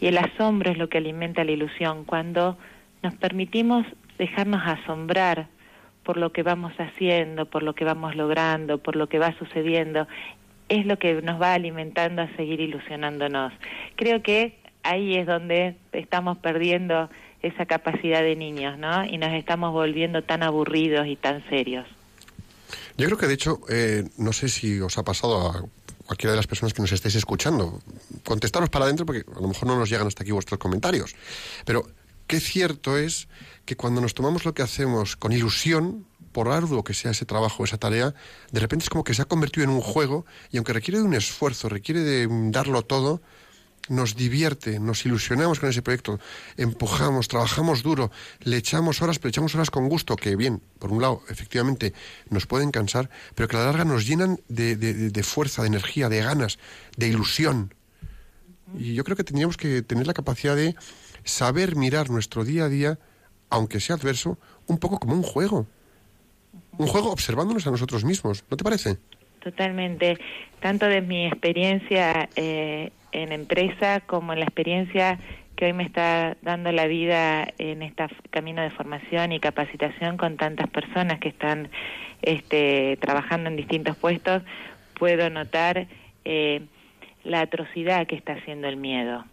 [0.00, 2.04] Y el asombro es lo que alimenta la ilusión.
[2.04, 2.58] Cuando
[3.04, 3.86] nos permitimos
[4.18, 5.46] dejarnos asombrar
[6.02, 10.08] por lo que vamos haciendo, por lo que vamos logrando, por lo que va sucediendo,
[10.68, 13.52] es lo que nos va alimentando a seguir ilusionándonos.
[13.94, 17.08] Creo que ahí es donde estamos perdiendo
[17.40, 19.04] esa capacidad de niños, ¿no?
[19.04, 21.86] Y nos estamos volviendo tan aburridos y tan serios.
[22.96, 25.64] Yo creo que, de hecho, eh, no sé si os ha pasado a
[26.06, 27.80] cualquiera de las personas que nos estéis escuchando.
[28.24, 31.14] Contestaros para adentro porque a lo mejor no nos llegan hasta aquí vuestros comentarios.
[31.64, 31.86] Pero
[32.26, 33.28] qué cierto es
[33.64, 37.64] que cuando nos tomamos lo que hacemos con ilusión, por arduo que sea ese trabajo,
[37.64, 38.14] esa tarea,
[38.52, 41.04] de repente es como que se ha convertido en un juego y aunque requiere de
[41.04, 43.22] un esfuerzo, requiere de darlo todo,
[43.88, 46.18] nos divierte, nos ilusionamos con ese proyecto,
[46.56, 48.10] empujamos, trabajamos duro,
[48.42, 51.92] le echamos horas, pero echamos horas con gusto, que bien, por un lado, efectivamente,
[52.30, 56.08] nos pueden cansar, pero que a la larga nos llenan de, de, fuerza, de energía,
[56.08, 56.58] de ganas,
[56.96, 57.74] de ilusión.
[58.78, 60.74] Y yo creo que tendríamos que tener la capacidad de
[61.24, 62.98] saber mirar nuestro día a día,
[63.50, 65.66] aunque sea adverso, un poco como un juego.
[66.78, 68.98] Un juego observándonos a nosotros mismos, ¿no te parece?
[69.46, 70.18] Totalmente.
[70.60, 75.18] Tanto de mi experiencia eh, en empresa como en la experiencia
[75.56, 80.36] que hoy me está dando la vida en este camino de formación y capacitación con
[80.36, 81.70] tantas personas que están
[82.20, 84.42] este, trabajando en distintos puestos,
[84.98, 85.86] puedo notar
[86.26, 86.60] eh,
[87.24, 89.24] la atrocidad que está haciendo el miedo.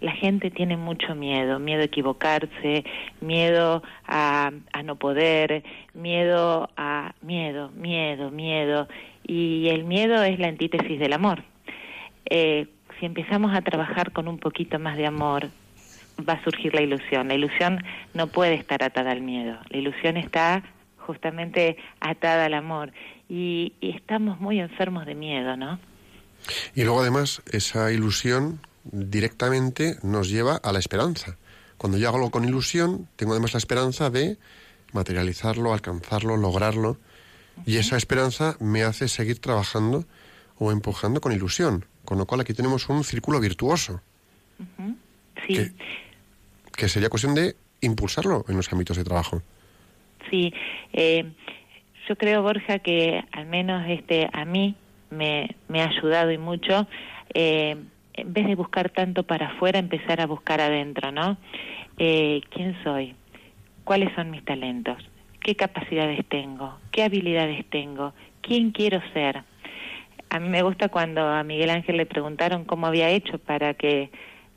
[0.00, 2.84] La gente tiene mucho miedo, miedo a equivocarse,
[3.22, 8.86] miedo a, a no poder, miedo a miedo, miedo, miedo.
[9.26, 11.42] Y el miedo es la antítesis del amor.
[12.26, 12.66] Eh,
[12.98, 15.50] si empezamos a trabajar con un poquito más de amor,
[16.28, 17.28] va a surgir la ilusión.
[17.28, 19.58] La ilusión no puede estar atada al miedo.
[19.70, 20.62] La ilusión está
[20.98, 22.92] justamente atada al amor.
[23.28, 25.78] Y, estamos muy enfermos de miedo, ¿no?
[26.74, 31.36] Y luego además esa ilusión directamente nos lleva a la esperanza.
[31.78, 34.38] Cuando yo hago algo con ilusión, tengo además la esperanza de
[34.92, 36.98] materializarlo, alcanzarlo, lograrlo.
[37.66, 40.04] Y esa esperanza me hace seguir trabajando
[40.58, 41.86] o empujando con ilusión.
[42.04, 44.00] Con lo cual aquí tenemos un círculo virtuoso.
[45.46, 45.72] Sí.
[46.76, 49.42] Que, sería cuestión de impulsarlo en los ámbitos de trabajo.
[50.30, 50.52] Sí.
[50.92, 51.32] Eh,
[52.08, 54.74] yo creo, Borja, que al menos este a mí
[55.10, 56.86] me, me ha ayudado y mucho.
[57.32, 57.76] Eh,
[58.14, 61.36] en vez de buscar tanto para afuera, empezar a buscar adentro, ¿no?
[61.98, 63.14] Eh, ¿Quién soy?
[63.84, 64.98] ¿Cuáles son mis talentos?
[65.44, 69.44] qué capacidades tengo, qué habilidades tengo, quién quiero ser.
[70.34, 74.10] A mí me gusta cuando a Miguel Ángel le preguntaron cómo había hecho para que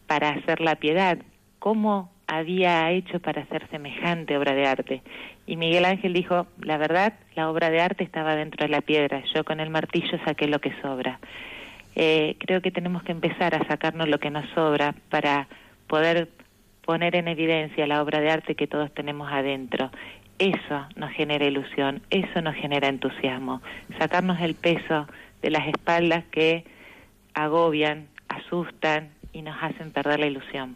[0.07, 1.19] para hacer la piedad,
[1.59, 5.03] cómo había hecho para hacer semejante obra de arte.
[5.45, 9.21] Y Miguel Ángel dijo, la verdad, la obra de arte estaba dentro de la piedra,
[9.35, 11.19] yo con el martillo saqué lo que sobra.
[11.93, 15.47] Eh, creo que tenemos que empezar a sacarnos lo que nos sobra para
[15.85, 16.27] poder
[16.85, 19.91] poner en evidencia la obra de arte que todos tenemos adentro.
[20.39, 23.61] Eso nos genera ilusión, eso nos genera entusiasmo,
[23.99, 25.07] sacarnos el peso
[25.41, 26.65] de las espaldas que
[27.33, 30.75] agobian, asustan y nos hacen perder la ilusión.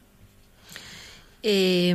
[1.44, 1.90] Eh,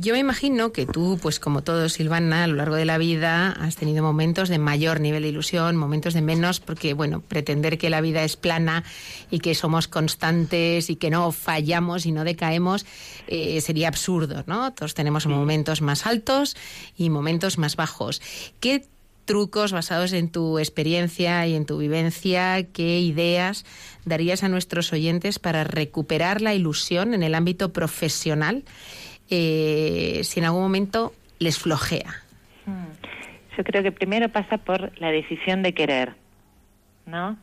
[0.00, 3.52] yo me imagino que tú, pues como todo, Silvana, a lo largo de la vida
[3.52, 7.88] has tenido momentos de mayor nivel de ilusión, momentos de menos, porque, bueno, pretender que
[7.88, 8.84] la vida es plana
[9.30, 12.84] y que somos constantes y que no fallamos y no decaemos
[13.26, 14.72] eh, sería absurdo, ¿no?
[14.74, 16.54] Todos tenemos momentos más altos
[16.96, 18.20] y momentos más bajos.
[18.60, 18.84] ¿Qué
[19.28, 23.66] trucos basados en tu experiencia y en tu vivencia, qué ideas
[24.06, 28.64] darías a nuestros oyentes para recuperar la ilusión en el ámbito profesional
[29.28, 32.22] eh, si en algún momento les flojea?
[32.64, 32.86] Hmm.
[33.58, 36.14] Yo creo que primero pasa por la decisión de querer,
[37.04, 37.36] ¿no?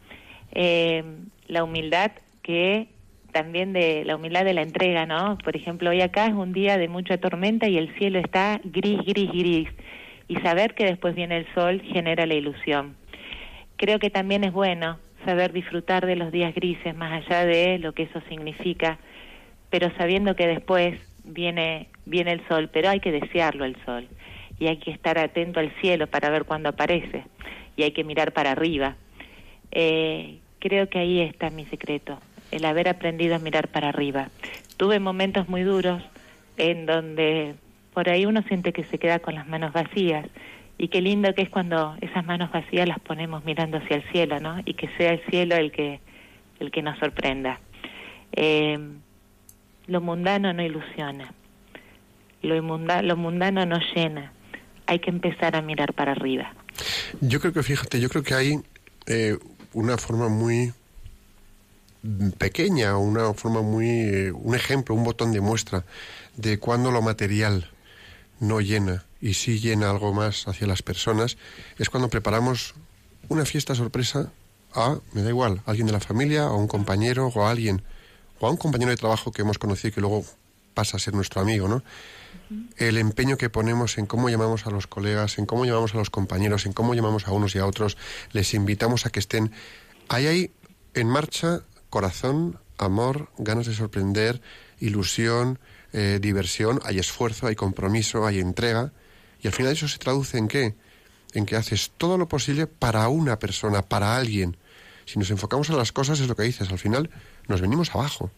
[0.54, 1.04] Eh,
[1.48, 2.88] la humildad que
[3.32, 5.38] también de la humildad de la entrega, ¿no?
[5.44, 9.06] Por ejemplo, hoy acá es un día de mucha tormenta y el cielo está gris,
[9.06, 9.70] gris, gris
[10.28, 12.96] y saber que después viene el sol genera la ilusión.
[13.78, 17.94] Creo que también es bueno saber disfrutar de los días grises más allá de lo
[17.94, 19.00] que eso significa,
[19.70, 24.08] pero sabiendo que después viene viene el sol, pero hay que desearlo el sol
[24.60, 27.24] y hay que estar atento al cielo para ver cuándo aparece
[27.76, 28.96] y hay que mirar para arriba.
[29.72, 32.20] Eh, creo que ahí está mi secreto,
[32.52, 34.30] el haber aprendido a mirar para arriba.
[34.78, 36.02] Tuve momentos muy duros
[36.58, 37.56] en donde
[37.96, 40.28] por ahí uno siente que se queda con las manos vacías
[40.78, 44.42] y qué lindo que es cuando esas manos vacías las ponemos mirando hacia el cielo,
[44.42, 44.62] ¿no?
[44.66, 46.02] Y que sea el cielo el que
[46.60, 47.60] el que nos sorprenda.
[48.34, 48.78] Eh,
[49.88, 51.34] lo mundano no ilusiona,
[52.42, 54.34] lo, lo mundano no llena.
[54.88, 56.54] Hay que empezar a mirar para arriba.
[57.22, 58.60] Yo creo que, fíjate, yo creo que hay
[59.08, 59.38] eh,
[59.74, 60.74] una forma muy
[62.38, 65.86] pequeña, una forma muy, eh, un ejemplo, un botón de muestra
[66.36, 67.70] de cuando lo material
[68.40, 71.38] no llena y sí llena algo más hacia las personas,
[71.78, 72.76] es cuando preparamos
[73.30, 74.32] una fiesta sorpresa
[74.74, 77.82] a, me da igual, a alguien de la familia, a un compañero, o a alguien,
[78.40, 80.26] o a un compañero de trabajo que hemos conocido y que luego
[80.74, 81.84] pasa a ser nuestro amigo, ¿no?
[82.78, 86.10] El empeño que ponemos en cómo llamamos a los colegas, en cómo llamamos a los
[86.10, 87.98] compañeros, en cómo llamamos a unos y a otros,
[88.34, 89.52] les invitamos a que estén.
[90.10, 90.52] Ahí hay
[90.94, 94.42] en marcha corazón, amor, ganas de sorprender,
[94.80, 95.60] ilusión,
[95.98, 98.92] eh, diversión, hay esfuerzo, hay compromiso, hay entrega.
[99.42, 100.76] Y al final eso se traduce en qué?
[101.34, 104.58] En que haces todo lo posible para una persona, para alguien.
[105.06, 107.10] Si nos enfocamos en las cosas, es lo que dices, al final
[107.48, 108.30] nos venimos abajo.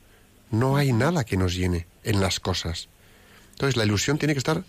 [0.51, 2.89] No hay nada que nos llene en las cosas.
[3.53, 4.64] Entonces la ilusión tiene que estar,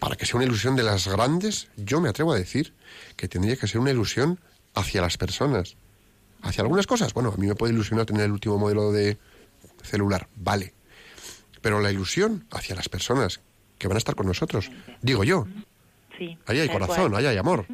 [0.00, 2.74] para que sea una ilusión de las grandes, yo me atrevo a decir
[3.14, 4.40] que tendría que ser una ilusión
[4.74, 5.76] hacia las personas.
[6.42, 9.16] Hacia algunas cosas, bueno, a mí me puede ilusionar tener el último modelo de
[9.84, 10.75] celular, vale
[11.66, 13.42] pero la ilusión hacia las personas
[13.76, 14.70] que van a estar con nosotros,
[15.02, 15.48] digo yo.
[16.16, 17.66] Sí, ahí hay corazón, ahí hay amor.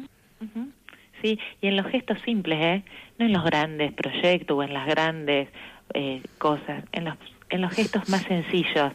[1.21, 2.83] Sí, y en los gestos simples, ¿eh?
[3.19, 5.47] No en los grandes proyectos o en las grandes
[5.93, 7.17] eh, cosas, en los,
[7.51, 8.93] en los gestos más sencillos.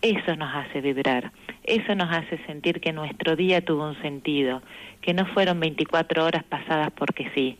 [0.00, 1.32] Eso nos hace vibrar,
[1.64, 4.62] eso nos hace sentir que nuestro día tuvo un sentido,
[5.00, 7.58] que no fueron 24 horas pasadas porque sí,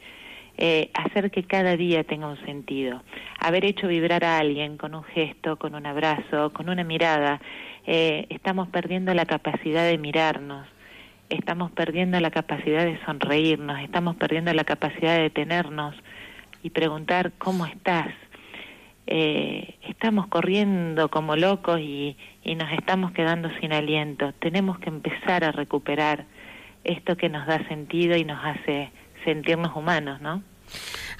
[0.58, 3.02] eh, hacer que cada día tenga un sentido.
[3.38, 7.40] Haber hecho vibrar a alguien con un gesto, con un abrazo, con una mirada.
[7.86, 10.66] Eh, estamos perdiendo la capacidad de mirarnos,
[11.28, 15.94] estamos perdiendo la capacidad de sonreírnos, estamos perdiendo la capacidad de detenernos
[16.62, 18.08] y preguntar cómo estás.
[19.08, 24.32] Eh, estamos corriendo como locos y, y nos estamos quedando sin aliento.
[24.40, 26.24] Tenemos que empezar a recuperar
[26.82, 28.90] esto que nos da sentido y nos hace
[29.26, 30.42] sentirnos humanos, ¿no?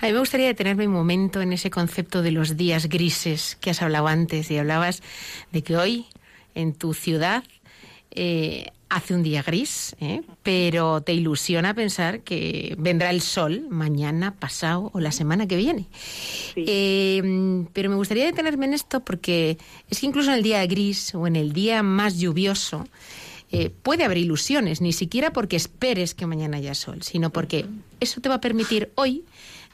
[0.01, 3.71] A mí me gustaría detenerme un momento en ese concepto de los días grises que
[3.71, 5.03] has hablado antes y hablabas
[5.53, 6.07] de que hoy
[6.55, 7.45] en tu ciudad
[8.11, 10.23] eh, hace un día gris, ¿eh?
[10.43, 15.87] pero te ilusiona pensar que vendrá el sol mañana, pasado o la semana que viene.
[16.55, 19.59] Eh, pero me gustaría detenerme en esto porque
[19.91, 22.87] es que incluso en el día gris o en el día más lluvioso,
[23.53, 27.67] eh, puede haber ilusiones, ni siquiera porque esperes que mañana haya sol, sino porque
[28.01, 29.25] eso te va a permitir hoy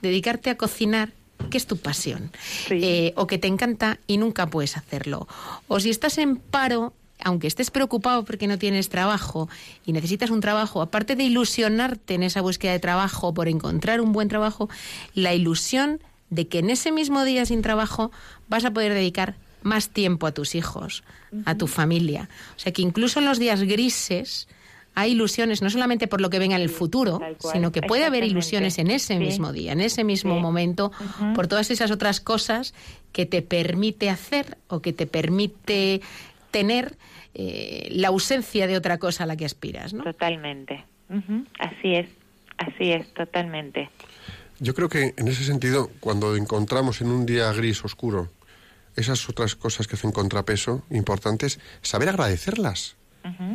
[0.03, 1.13] dedicarte a cocinar
[1.51, 2.31] que es tu pasión,
[2.71, 5.27] eh, o que te encanta y nunca puedes hacerlo.
[5.69, 6.93] O si estás en paro,
[7.25, 9.49] aunque estés preocupado porque no tienes trabajo
[9.85, 14.13] y necesitas un trabajo, aparte de ilusionarte en esa búsqueda de trabajo por encontrar un
[14.13, 14.69] buen trabajo,
[15.15, 16.01] la ilusión
[16.31, 18.11] de que en ese mismo día sin trabajo
[18.49, 21.03] vas a poder dedicar más tiempo a tus hijos,
[21.45, 22.29] a tu familia.
[22.57, 24.49] O sea que incluso en los días grises
[24.95, 28.25] hay ilusiones, no solamente por lo que venga en el futuro, sino que puede haber
[28.25, 30.93] ilusiones en ese mismo día, en ese mismo momento,
[31.35, 32.75] por todas esas otras cosas
[33.13, 36.03] que te permite hacer o que te permite
[36.51, 36.97] tener
[37.35, 39.95] eh, la ausencia de otra cosa a la que aspiras.
[39.95, 40.05] ¿no?
[40.05, 40.85] Totalmente.
[41.59, 42.09] Así es,
[42.59, 43.91] así es, totalmente.
[44.61, 48.29] Yo creo que en ese sentido, cuando encontramos en un día gris oscuro
[48.97, 52.97] esas otras cosas que hacen contrapeso importantes, saber agradecerlas,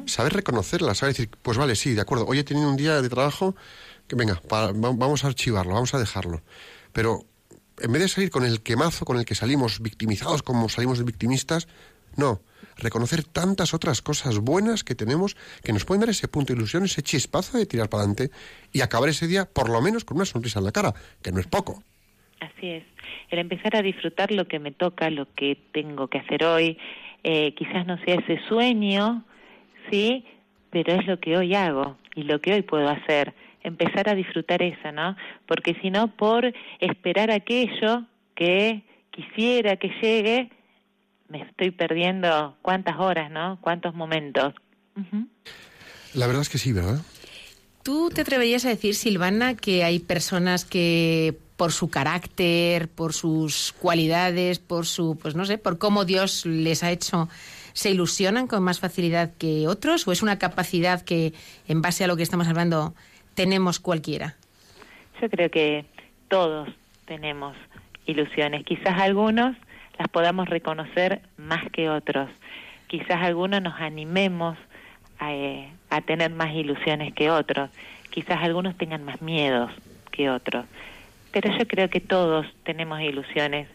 [0.05, 3.09] saber reconocerlas, saber decir, pues vale, sí, de acuerdo, hoy he tenido un día de
[3.09, 3.55] trabajo
[4.07, 6.41] que venga, vamos a archivarlo, vamos a dejarlo.
[6.93, 7.25] Pero
[7.79, 11.03] en vez de salir con el quemazo con el que salimos victimizados como salimos de
[11.03, 11.67] victimistas,
[12.15, 12.41] no,
[12.77, 16.83] reconocer tantas otras cosas buenas que tenemos que nos pueden dar ese punto de ilusión,
[16.85, 18.31] ese chispazo de tirar para adelante
[18.71, 21.39] y acabar ese día por lo menos con una sonrisa en la cara, que no
[21.39, 21.83] es poco.
[22.39, 22.83] Así es,
[23.29, 26.77] el empezar a disfrutar lo que me toca, lo que tengo que hacer hoy,
[27.23, 29.23] eh, quizás no sea ese sueño,
[29.89, 30.23] sí,
[30.69, 33.33] pero es lo que hoy hago y lo que hoy puedo hacer,
[33.63, 35.15] empezar a disfrutar eso, ¿no?
[35.47, 38.03] Porque si no, por esperar aquello
[38.35, 40.49] que quisiera que llegue,
[41.29, 43.59] me estoy perdiendo cuántas horas, ¿no?
[43.61, 44.53] Cuántos momentos.
[46.13, 46.99] La verdad es que sí, ¿verdad?
[47.87, 53.73] ¿Tú te atreverías a decir, Silvana, que hay personas que por su carácter, por sus
[53.79, 57.29] cualidades, por su, pues no sé, por cómo Dios les ha hecho,
[57.71, 60.05] se ilusionan con más facilidad que otros?
[60.05, 61.31] ¿O es una capacidad que,
[61.69, 62.93] en base a lo que estamos hablando,
[63.35, 64.35] tenemos cualquiera?
[65.21, 65.85] Yo creo que
[66.27, 66.67] todos
[67.05, 67.55] tenemos
[68.05, 68.65] ilusiones.
[68.65, 69.55] Quizás algunos
[69.97, 72.29] las podamos reconocer más que otros.
[72.87, 74.57] Quizás algunos nos animemos
[75.19, 77.69] a, eh, a tener más ilusiones que otros.
[78.09, 79.71] Quizás algunos tengan más miedos
[80.11, 80.65] que otros.
[81.31, 83.67] Pero yo creo que todos tenemos ilusiones.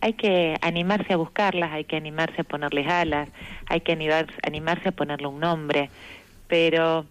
[0.00, 3.28] Hay que animarse a buscarlas, hay que animarse a ponerles alas,
[3.66, 5.88] hay que animarse a ponerle un nombre,
[6.48, 7.06] pero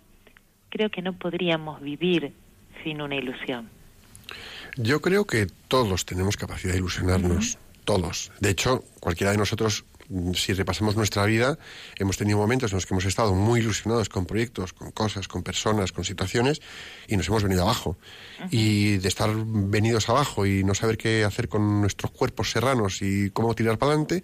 [0.70, 2.34] creo que no podríamos vivir
[2.84, 3.70] sin una ilusión.
[4.76, 8.32] Yo creo que todos tenemos capacidad de ilusionarnos todos.
[8.40, 9.86] De hecho, cualquiera de nosotros,
[10.34, 11.58] si repasamos nuestra vida,
[11.98, 15.44] hemos tenido momentos en los que hemos estado muy ilusionados con proyectos, con cosas, con
[15.44, 16.62] personas, con situaciones,
[17.08, 17.98] y nos hemos venido abajo.
[18.52, 23.30] Y de estar venidos abajo y no saber qué hacer con nuestros cuerpos serranos y
[23.32, 24.24] cómo tirar para adelante,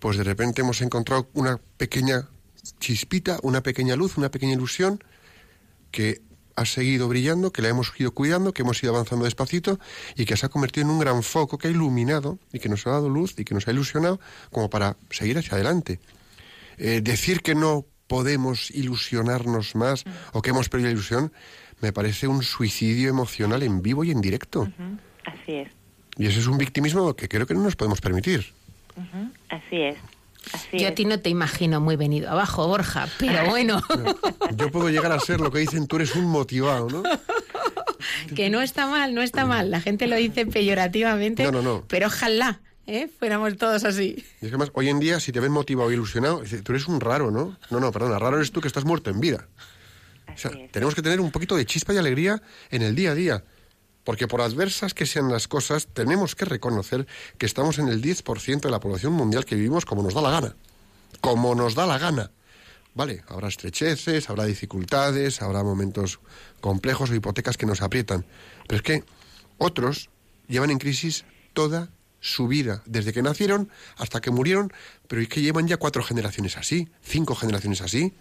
[0.00, 2.28] pues de repente hemos encontrado una pequeña
[2.80, 5.02] chispita, una pequeña luz, una pequeña ilusión
[5.90, 6.20] que
[6.56, 9.78] ha seguido brillando, que la hemos ido cuidando, que hemos ido avanzando despacito
[10.16, 12.86] y que se ha convertido en un gran foco que ha iluminado y que nos
[12.86, 14.18] ha dado luz y que nos ha ilusionado
[14.50, 16.00] como para seguir hacia adelante.
[16.78, 21.32] Eh, decir que no podemos ilusionarnos más o que hemos perdido la ilusión
[21.80, 24.68] me parece un suicidio emocional en vivo y en directo.
[25.24, 25.68] Así es.
[26.16, 28.46] Y ese es un victimismo que creo que no nos podemos permitir.
[29.50, 29.96] Así es.
[30.72, 33.80] Yo a ti no te imagino muy venido abajo, Borja, pero bueno.
[34.56, 37.02] Yo puedo llegar a ser lo que dicen, tú eres un motivado, ¿no?
[38.34, 39.70] que no está mal, no está mal.
[39.70, 41.44] La gente lo dice peyorativamente.
[41.44, 41.84] No, no, no.
[41.88, 43.08] Pero ojalá ¿eh?
[43.18, 44.24] fuéramos todos así.
[44.40, 46.86] Y es que más, hoy en día, si te ven motivado o ilusionado, tú eres
[46.88, 47.56] un raro, ¿no?
[47.70, 49.48] No, no, perdona, raro eres tú que estás muerto en vida.
[50.32, 53.14] O sea, tenemos que tener un poquito de chispa y alegría en el día a
[53.14, 53.44] día.
[54.06, 58.60] Porque por adversas que sean las cosas, tenemos que reconocer que estamos en el 10%
[58.60, 60.54] de la población mundial que vivimos como nos da la gana.
[61.20, 62.30] Como nos da la gana.
[62.94, 66.20] Vale, habrá estrecheces, habrá dificultades, habrá momentos
[66.60, 68.24] complejos o hipotecas que nos aprietan.
[68.68, 69.04] Pero es que
[69.58, 70.08] otros
[70.46, 71.90] llevan en crisis toda
[72.20, 74.72] su vida, desde que nacieron hasta que murieron,
[75.08, 78.14] pero es que llevan ya cuatro generaciones así, cinco generaciones así.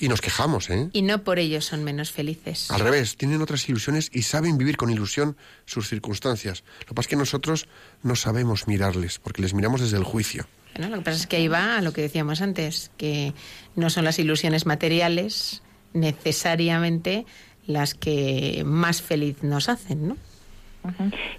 [0.00, 0.88] Y nos quejamos, ¿eh?
[0.92, 2.70] Y no por ello son menos felices.
[2.70, 6.64] Al revés, tienen otras ilusiones y saben vivir con ilusión sus circunstancias.
[6.80, 7.68] Lo que pasa es que nosotros
[8.02, 10.46] no sabemos mirarles, porque les miramos desde el juicio.
[10.76, 13.34] lo que pasa es que ahí va a lo que decíamos antes, que
[13.76, 17.24] no son las ilusiones materiales necesariamente
[17.66, 20.16] las que más feliz nos hacen, ¿no?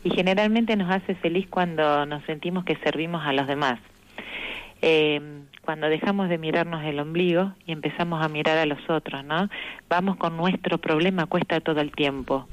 [0.03, 3.79] Y generalmente nos hace feliz cuando nos sentimos que servimos a los demás.
[4.81, 5.21] Eh,
[5.65, 9.49] cuando dejamos de mirarnos el ombligo y empezamos a mirar a los otros, ¿no?
[9.89, 12.47] Vamos con nuestro problema cuesta todo el tiempo.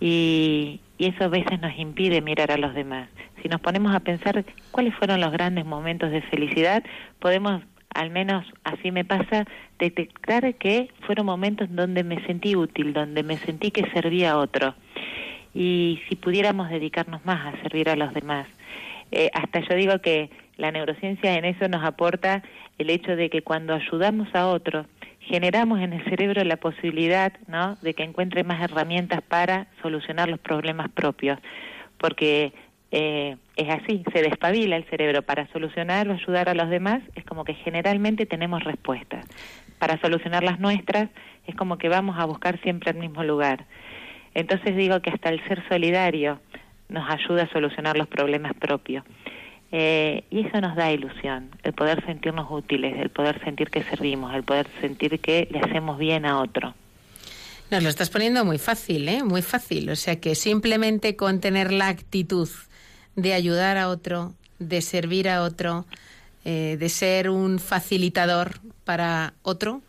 [0.00, 3.10] Y, eso a veces nos impide mirar a los demás.
[3.42, 6.82] Si nos ponemos a pensar cuáles fueron los grandes momentos de felicidad,
[7.18, 9.44] podemos, al menos así me pasa,
[9.78, 14.74] detectar que fueron momentos donde me sentí útil, donde me sentí que servía a otro.
[15.52, 18.46] Y si pudiéramos dedicarnos más a servir a los demás.
[19.12, 22.42] Eh, hasta yo digo que la neurociencia en eso nos aporta
[22.78, 24.86] el hecho de que cuando ayudamos a otro,
[25.20, 27.76] generamos en el cerebro la posibilidad ¿no?
[27.82, 31.38] de que encuentre más herramientas para solucionar los problemas propios,
[31.98, 32.52] porque
[32.92, 37.24] eh, es así, se despabila el cerebro para solucionar o ayudar a los demás, es
[37.24, 39.26] como que generalmente tenemos respuestas.
[39.78, 41.10] Para solucionar las nuestras,
[41.46, 43.66] es como que vamos a buscar siempre el mismo lugar.
[44.34, 46.40] Entonces digo que hasta el ser solidario
[46.88, 49.04] nos ayuda a solucionar los problemas propios.
[49.72, 54.34] Eh, y eso nos da ilusión, el poder sentirnos útiles, el poder sentir que servimos,
[54.34, 56.74] el poder sentir que le hacemos bien a otro.
[57.70, 59.24] Nos lo estás poniendo muy fácil, ¿eh?
[59.24, 59.90] Muy fácil.
[59.90, 62.48] O sea que simplemente con tener la actitud
[63.16, 65.84] de ayudar a otro, de servir a otro,
[66.44, 69.82] eh, de ser un facilitador para otro,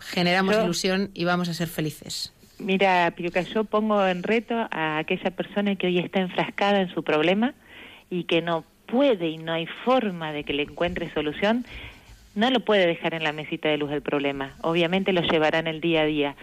[0.00, 2.32] generamos ilusión y vamos a ser felices.
[2.58, 7.04] Mira, Piruca, yo pongo en reto a aquella persona que hoy está enfrascada en su
[7.04, 7.54] problema
[8.10, 11.64] y que no puede y no hay forma de que le encuentre solución,
[12.34, 14.54] no lo puede dejar en la mesita de luz del problema.
[14.60, 16.36] Obviamente lo llevará en el día a día,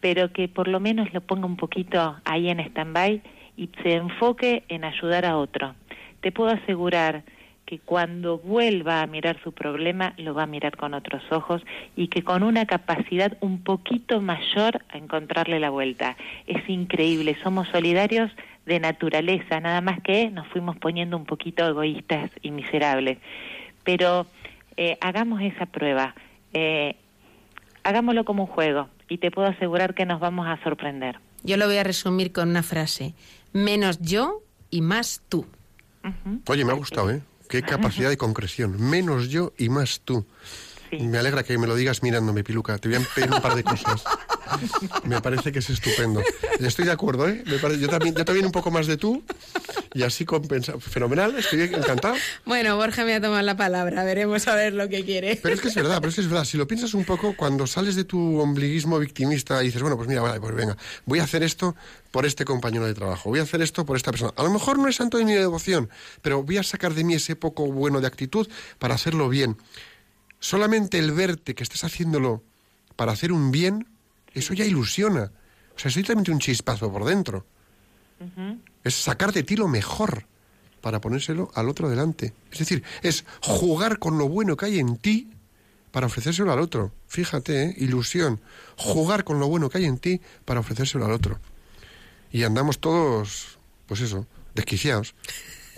[0.00, 3.20] pero que por lo menos lo ponga un poquito ahí en stand-by
[3.56, 5.74] y se enfoque en ayudar a otro.
[6.20, 7.22] Te puedo asegurar
[7.70, 11.62] que cuando vuelva a mirar su problema lo va a mirar con otros ojos
[11.94, 16.16] y que con una capacidad un poquito mayor a encontrarle la vuelta.
[16.48, 18.32] Es increíble, somos solidarios
[18.66, 23.18] de naturaleza, nada más que nos fuimos poniendo un poquito egoístas y miserables.
[23.84, 24.26] Pero
[24.76, 26.16] eh, hagamos esa prueba,
[26.52, 26.96] eh,
[27.84, 31.20] hagámoslo como un juego y te puedo asegurar que nos vamos a sorprender.
[31.44, 33.14] Yo lo voy a resumir con una frase,
[33.52, 35.46] menos yo y más tú.
[36.48, 37.22] Oye, me ha gustado, ¿eh?
[37.50, 38.80] Qué capacidad de concreción.
[38.80, 40.24] Menos yo y más tú.
[40.92, 42.78] Me alegra que me lo digas mirándome, Piluca.
[42.78, 44.04] Te voy a pedir un par de cosas.
[45.04, 46.22] Me parece que es estupendo.
[46.60, 47.42] Estoy de acuerdo, ¿eh?
[47.46, 49.22] yo, también, yo también un poco más de tú
[49.92, 50.78] y así compensa.
[50.78, 52.14] Fenomenal, estoy encantado.
[52.44, 54.04] Bueno, Borja me ha tomado la palabra.
[54.04, 55.38] Veremos a ver lo que quiere.
[55.42, 56.44] Pero es que es verdad, pero es que es verdad.
[56.44, 60.08] Si lo piensas un poco, cuando sales de tu ombliguismo victimista y dices, bueno, pues
[60.08, 60.76] mira, vale, pues venga,
[61.06, 61.76] voy a hacer esto
[62.10, 64.32] por este compañero de trabajo, voy a hacer esto por esta persona.
[64.36, 65.88] A lo mejor no es santo de mi devoción,
[66.22, 69.56] pero voy a sacar de mí ese poco bueno de actitud para hacerlo bien.
[70.40, 72.42] Solamente el verte que estés haciéndolo
[72.96, 73.86] para hacer un bien,
[74.34, 75.32] eso ya ilusiona.
[75.74, 77.46] O sea, es literalmente un chispazo por dentro.
[78.84, 80.26] Es sacar de ti lo mejor
[80.80, 82.32] para ponérselo al otro delante.
[82.50, 85.30] Es decir, es jugar con lo bueno que hay en ti
[85.90, 86.92] para ofrecérselo al otro.
[87.06, 87.74] Fíjate, ¿eh?
[87.78, 88.40] ilusión.
[88.76, 91.38] Jugar con lo bueno que hay en ti para ofrecérselo al otro.
[92.32, 95.14] Y andamos todos, pues eso, desquiciados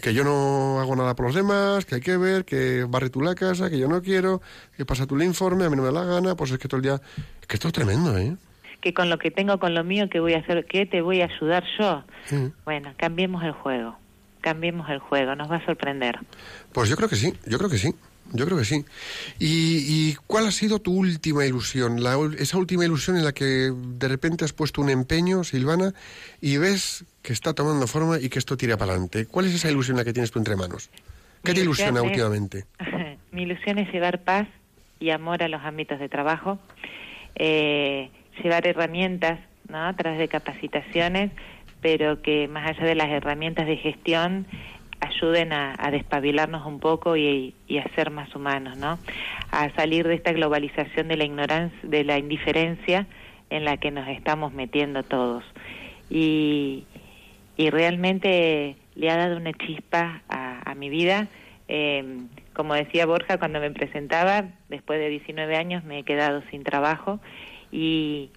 [0.02, 3.20] que yo no hago nada por los demás, que hay que ver, que barre tú
[3.20, 4.42] la casa, que yo no quiero,
[4.76, 6.66] que pasa tú el informe, a mí no me da la gana, pues es que
[6.66, 7.00] todo el día...
[7.40, 8.36] Es que esto es tremendo, ¿eh?
[8.82, 10.66] Que con lo que tengo, con lo mío, ¿qué voy a hacer?
[10.66, 12.04] ¿Qué te voy a ayudar yo?
[12.64, 13.96] Bueno, cambiemos el juego,
[14.42, 16.18] cambiemos el juego, nos va a sorprender.
[16.72, 17.94] Pues yo creo que sí, yo creo que sí.
[18.34, 18.84] Yo creo que sí.
[19.38, 22.02] ¿Y, cuál ha sido tu última ilusión?
[22.02, 25.92] La, esa última ilusión en la que de repente has puesto un empeño, Silvana,
[26.40, 29.26] y ves que está tomando forma y que esto tira para adelante.
[29.26, 30.90] ¿Cuál es esa ilusión la que tienes tú entre manos?
[31.44, 32.64] ¿Qué te ilusiona últimamente?
[33.32, 34.48] Mi ilusión es llevar paz
[34.98, 36.58] y amor a los ámbitos de trabajo,
[37.34, 38.10] eh,
[38.42, 39.86] llevar herramientas ¿no?
[39.86, 41.30] a través de capacitaciones,
[41.80, 44.46] pero que más allá de las herramientas de gestión,
[45.02, 48.98] ayuden a, despabilarnos un poco y, a ser más humanos, ¿no?
[49.50, 53.06] A salir de esta globalización de la ignorancia, de la indiferencia
[53.50, 55.44] en la que nos estamos metiendo todos.
[56.08, 56.86] Y,
[57.58, 61.28] realmente le ha dado una chispa a, mi vida.
[61.68, 66.64] Em, como decía Borja cuando me presentaba, después de 19 años me he quedado sin
[66.64, 67.20] trabajo
[67.72, 68.30] y,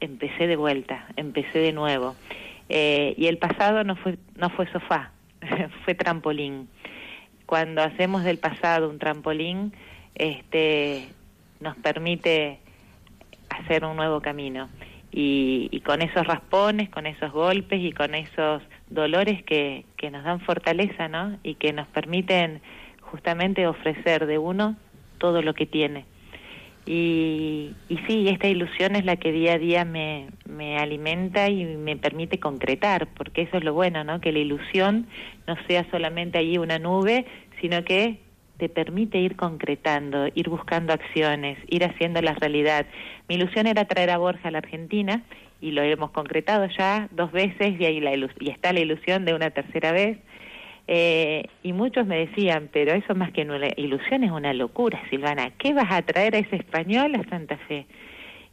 [0.00, 2.14] empecé de vuelta, empecé de nuevo.
[2.68, 5.12] Eh, y el pasado no fue, no fue sofá,
[5.84, 6.68] fue trampolín.
[7.46, 9.72] Cuando hacemos del pasado un trampolín,
[10.14, 11.08] este,
[11.60, 12.58] nos permite
[13.48, 14.68] hacer un nuevo camino.
[15.10, 20.40] Y, con esos raspones, con esos golpes y con esos dolores que, que nos dan
[20.40, 21.38] fortaleza, ¿no?
[21.42, 22.60] Y que nos permiten
[23.00, 24.76] justamente ofrecer de uno
[25.16, 26.04] todo lo que tiene.
[26.90, 31.66] Y, y sí, esta ilusión es la que día a día me, me alimenta y
[31.66, 34.22] me permite concretar, porque eso es lo bueno, ¿no?
[34.22, 35.06] Que la ilusión
[35.46, 37.26] no sea solamente ahí una nube,
[37.60, 38.20] sino que
[38.56, 42.86] te permite ir concretando, ir buscando acciones, ir haciendo la realidad.
[43.28, 45.22] Mi ilusión era traer a Borja a la Argentina
[45.60, 49.34] y lo hemos concretado ya dos veces y ahí la y está la ilusión de
[49.34, 50.16] una tercera vez.
[50.90, 55.52] Eh, y muchos me decían, pero eso más que una ilusión es una locura, Silvana.
[55.58, 57.86] ¿Qué vas a traer a ese español a Santa Fe?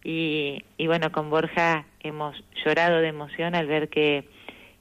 [0.03, 4.25] Y, y bueno, con Borja hemos llorado de emoción al ver que,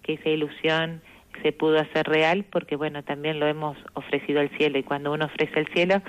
[0.02, 1.00] que esa ilusión
[1.42, 5.26] se pudo hacer real porque bueno también lo hemos ofrecido al cielo y cuando uno
[5.26, 6.02] ofrece el cielo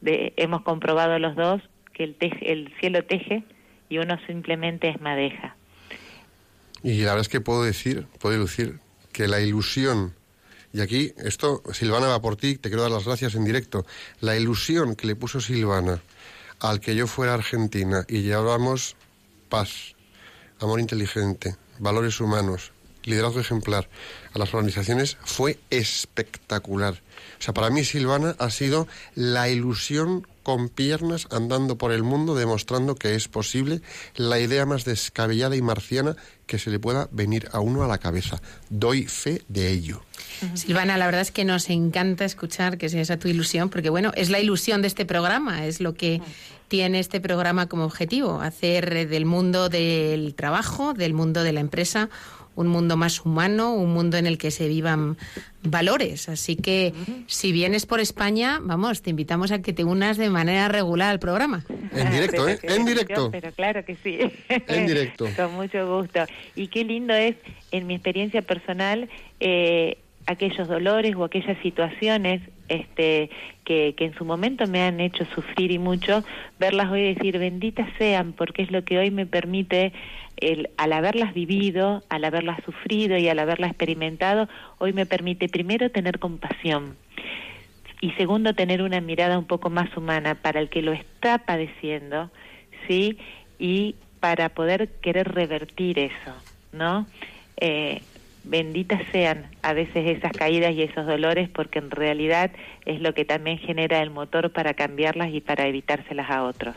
[0.00, 1.62] de, hemos comprobado los dos
[1.92, 3.42] que el, teje, el cielo teje
[3.88, 5.56] y uno simplemente es madeja
[6.82, 8.78] y la verdad es que puedo decir puedo decir
[9.12, 10.14] que la ilusión
[10.72, 13.86] y aquí esto Silvana va por ti te quiero dar las gracias en directo
[14.20, 16.02] la ilusión que le puso Silvana
[16.60, 18.96] al que yo fuera Argentina y llevábamos
[19.48, 19.94] paz
[20.60, 22.72] amor inteligente valores humanos
[23.04, 23.88] liderazgo ejemplar
[24.34, 26.94] a las organizaciones fue espectacular.
[27.38, 32.34] O sea, para mí Silvana ha sido la ilusión con piernas andando por el mundo
[32.34, 33.82] demostrando que es posible
[34.16, 37.98] la idea más descabellada y marciana que se le pueda venir a uno a la
[37.98, 38.42] cabeza.
[38.68, 40.02] Doy fe de ello.
[40.54, 44.10] Silvana, la verdad es que nos encanta escuchar que sea esa tu ilusión, porque bueno,
[44.16, 46.20] es la ilusión de este programa, es lo que
[46.66, 52.10] tiene este programa como objetivo, hacer del mundo del trabajo, del mundo de la empresa,
[52.60, 55.16] un mundo más humano, un mundo en el que se vivan
[55.62, 56.28] valores.
[56.28, 56.92] Así que
[57.26, 61.18] si vienes por España, vamos, te invitamos a que te unas de manera regular al
[61.18, 61.64] programa.
[61.92, 62.58] En directo, ¿eh?
[62.62, 63.30] En directo.
[63.30, 64.18] Pero claro que sí.
[64.48, 65.26] En directo.
[65.36, 66.20] Con mucho gusto.
[66.54, 67.36] Y qué lindo es,
[67.70, 69.08] en mi experiencia personal,
[69.40, 69.98] eh,
[70.30, 73.30] aquellos dolores o aquellas situaciones este,
[73.64, 76.22] que, que en su momento me han hecho sufrir y mucho,
[76.58, 79.92] verlas hoy decir benditas sean, porque es lo que hoy me permite
[80.36, 85.90] el, al haberlas vivido, al haberlas sufrido y al haberlas experimentado, hoy me permite primero
[85.90, 86.96] tener compasión
[88.00, 92.30] y segundo tener una mirada un poco más humana para el que lo está padeciendo,
[92.88, 93.18] ¿sí?
[93.58, 96.34] Y para poder querer revertir eso,
[96.72, 97.06] ¿no?
[97.58, 98.00] Eh,
[98.50, 102.50] benditas sean a veces esas caídas y esos dolores porque en realidad
[102.84, 106.74] es lo que también genera el motor para cambiarlas y para evitárselas a otros.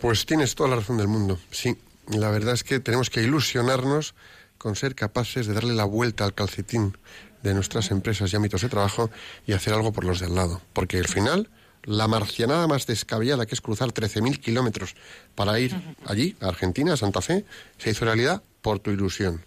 [0.00, 1.76] Pues tienes toda la razón del mundo, sí.
[2.08, 4.14] La verdad es que tenemos que ilusionarnos
[4.58, 6.96] con ser capaces de darle la vuelta al calcetín
[7.42, 9.10] de nuestras empresas y ámbitos de trabajo
[9.46, 10.60] y hacer algo por los de al lado.
[10.72, 11.48] Porque al final,
[11.84, 14.96] la marcianada más descabellada, que es cruzar 13.000 kilómetros
[15.34, 15.74] para ir
[16.04, 17.44] allí, a Argentina, a Santa Fe,
[17.78, 19.42] se hizo realidad por tu ilusión.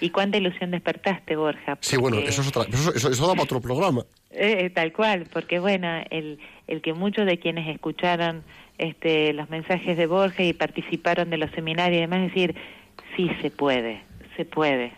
[0.00, 1.78] ¿Y cuánta ilusión despertaste, Borja?
[1.80, 4.04] Sí, bueno, eso, es otra, eso, eso, eso da para otro programa.
[4.32, 8.44] Eh, tal cual, porque bueno, el, el que muchos de quienes escucharon
[8.78, 12.54] este, los mensajes de Borja y participaron de los seminarios y demás, decir,
[13.16, 14.04] sí se puede,
[14.36, 14.92] se puede,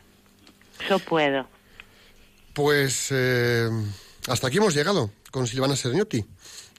[0.87, 1.49] yo puedo.
[2.53, 3.70] Pues eh,
[4.29, 6.23] hasta aquí hemos llegado con Silvana Sergnotti,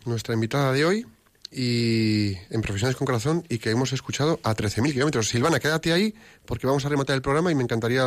[0.05, 1.05] nuestra invitada de hoy
[1.53, 5.27] y en Profesionales con Corazón y que hemos escuchado a 13.000 kilómetros.
[5.27, 6.13] Silvana, quédate ahí
[6.45, 8.03] porque vamos a rematar el programa y me encantaría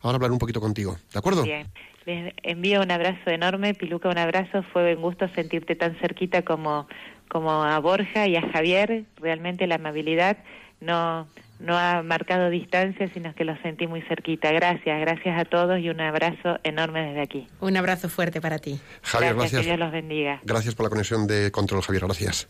[0.00, 0.96] ahora hablar un poquito contigo.
[1.12, 1.44] ¿De acuerdo?
[1.44, 1.68] Bien,
[2.06, 4.62] les envío un abrazo enorme, Piluca, un abrazo.
[4.72, 6.88] Fue un gusto sentirte tan cerquita como
[7.28, 10.38] como a Borja y a Javier, realmente la amabilidad
[10.80, 11.28] no,
[11.60, 14.52] no ha marcado distancia, sino que los sentí muy cerquita.
[14.52, 17.46] Gracias, gracias a todos y un abrazo enorme desde aquí.
[17.60, 18.80] Un abrazo fuerte para ti.
[19.02, 19.52] Javier, gracias.
[19.52, 19.60] gracias.
[19.62, 20.40] Que Dios los bendiga.
[20.44, 22.04] Gracias por la conexión de control, Javier.
[22.04, 22.48] Gracias.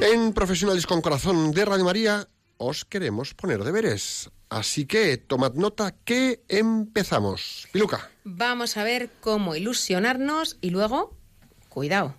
[0.00, 2.28] En Profesionales con Corazón de Radio María
[2.58, 4.30] os queremos poner deberes.
[4.48, 7.66] Así que tomad nota que empezamos.
[7.72, 8.10] Piluca.
[8.24, 11.16] Vamos a ver cómo ilusionarnos y luego,
[11.68, 12.14] cuidado.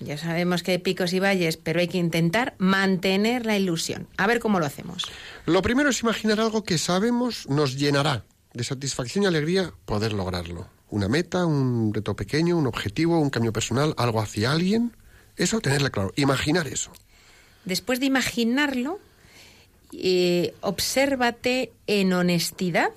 [0.00, 4.08] Ya sabemos que hay picos y valles, pero hay que intentar mantener la ilusión.
[4.16, 5.04] A ver cómo lo hacemos.
[5.44, 8.24] Lo primero es imaginar algo que sabemos nos llenará
[8.54, 10.68] de satisfacción y alegría poder lograrlo.
[10.88, 14.96] Una meta, un reto pequeño, un objetivo, un cambio personal, algo hacia alguien.
[15.36, 16.12] Eso, tenerla claro.
[16.16, 16.90] Imaginar eso.
[17.64, 18.98] Después de imaginarlo,
[19.92, 22.90] eh, obsérvate en honestidad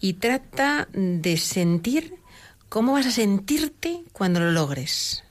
[0.00, 2.14] y trata de sentir
[2.68, 5.24] cómo vas a sentirte cuando lo logres.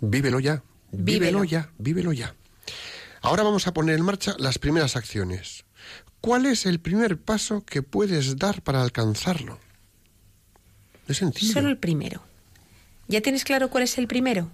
[0.00, 0.62] Vívelo ya.
[0.90, 1.44] Vívelo Vívelo.
[1.44, 1.70] ya.
[1.78, 2.34] Vívelo ya.
[3.20, 5.64] Ahora vamos a poner en marcha las primeras acciones.
[6.20, 9.58] ¿Cuál es el primer paso que puedes dar para alcanzarlo?
[11.06, 11.52] Es sencillo.
[11.52, 12.22] Solo el primero.
[13.08, 14.50] ¿Ya tienes claro cuál es el primero?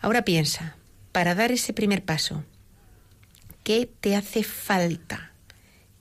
[0.00, 0.74] Ahora piensa,
[1.12, 2.44] para dar ese primer paso,
[3.62, 5.32] ¿qué te hace falta?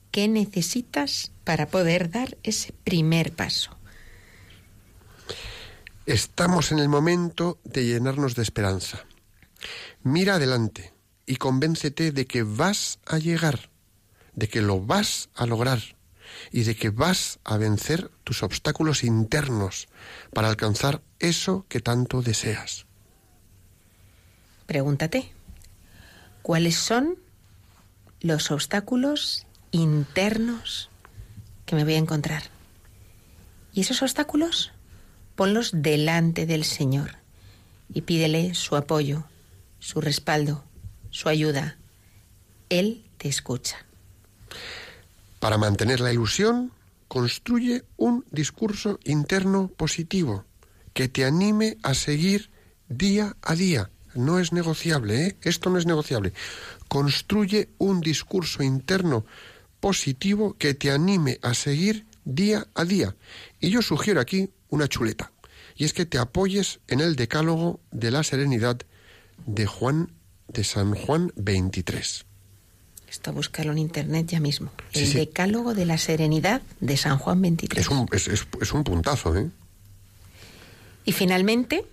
[0.09, 3.77] ¿Qué necesitas para poder dar ese primer paso?
[6.07, 9.05] Estamos en el momento de llenarnos de esperanza.
[10.01, 10.93] Mira adelante
[11.27, 13.69] y convéncete de que vas a llegar,
[14.33, 15.79] de que lo vas a lograr
[16.51, 19.89] y de que vas a vencer tus obstáculos internos
[20.33, 22.87] para alcanzar eso que tanto deseas.
[24.65, 25.31] Pregúntate,
[26.41, 27.19] ¿cuáles son
[28.21, 30.89] los obstáculos internos
[31.67, 32.43] que me voy a encontrar?
[33.71, 34.71] Y esos obstáculos,
[35.35, 37.17] ponlos delante del Señor
[37.93, 39.25] y pídele su apoyo,
[39.79, 40.63] su respaldo,
[41.09, 41.77] su ayuda.
[42.69, 43.77] Él te escucha.
[45.39, 46.71] Para mantener la ilusión,
[47.07, 50.45] construye un discurso interno positivo
[50.93, 52.51] que te anime a seguir
[52.87, 53.89] día a día.
[54.13, 55.37] No es negociable, ¿eh?
[55.41, 56.33] Esto no es negociable.
[56.87, 59.25] Construye un discurso interno
[59.79, 63.15] positivo que te anime a seguir día a día.
[63.59, 65.31] Y yo sugiero aquí una chuleta.
[65.75, 68.81] Y es que te apoyes en el decálogo de la serenidad
[69.45, 70.11] de Juan
[70.47, 72.25] de San Juan 23.
[73.07, 74.71] Esto búscalo en internet ya mismo.
[74.93, 77.85] el decálogo de la serenidad de San Juan 23.
[77.85, 78.07] Es un,
[78.61, 79.49] es un puntazo, ¿eh?
[81.03, 81.85] Y finalmente,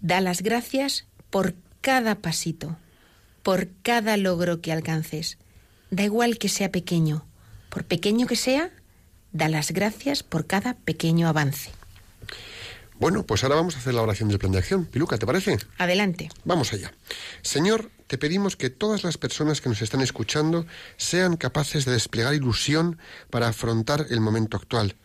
[0.00, 2.76] da las gracias por cada pasito,
[3.42, 5.38] por cada logro que alcances.
[5.90, 7.26] Da igual que sea pequeño,
[7.70, 8.70] por pequeño que sea,
[9.34, 11.70] da las gracias por cada pequeño avance.
[12.98, 14.86] Bueno, pues ahora vamos a hacer la oración del plan de acción.
[14.86, 15.58] Piluca, ¿te parece?
[15.78, 16.30] Adelante.
[16.44, 16.92] Vamos allá.
[17.42, 20.64] Señor, te pedimos que todas las personas que nos están escuchando
[20.96, 22.98] sean capaces de desplegar ilusión
[23.30, 24.96] para afrontar el momento actual,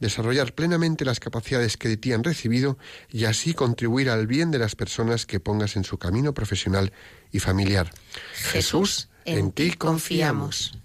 [0.00, 2.78] desarrollar plenamente las capacidades que de ti han recibido
[3.10, 6.92] y así contribuir al bien de las personas que pongas en su camino profesional
[7.30, 7.92] y familiar.
[8.34, 10.78] Jesús, en, ti confiamos.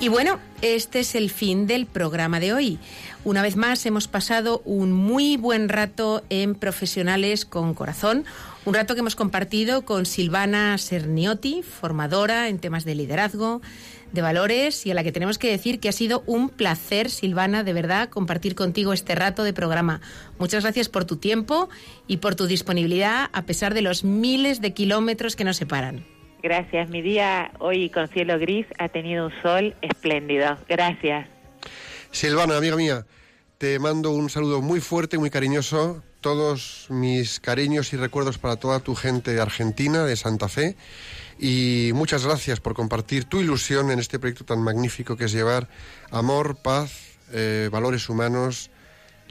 [0.00, 2.78] Y bueno, este es el fin del programa de hoy.
[3.24, 8.24] Una vez más hemos pasado un muy buen rato en Profesionales con Corazón,
[8.64, 13.60] un rato que hemos compartido con Silvana Serniotti, formadora en temas de liderazgo,
[14.12, 17.64] de valores y a la que tenemos que decir que ha sido un placer, Silvana,
[17.64, 20.00] de verdad, compartir contigo este rato de programa.
[20.38, 21.68] Muchas gracias por tu tiempo
[22.06, 26.04] y por tu disponibilidad a pesar de los miles de kilómetros que nos separan.
[26.42, 26.88] Gracias.
[26.88, 30.56] Mi día hoy con cielo gris ha tenido un sol espléndido.
[30.68, 31.28] Gracias.
[32.10, 33.06] Silvana, amiga mía,
[33.58, 36.02] te mando un saludo muy fuerte, muy cariñoso.
[36.20, 40.76] Todos mis cariños y recuerdos para toda tu gente de Argentina, de Santa Fe.
[41.38, 45.68] Y muchas gracias por compartir tu ilusión en este proyecto tan magnífico que es llevar
[46.10, 48.70] amor, paz, eh, valores humanos,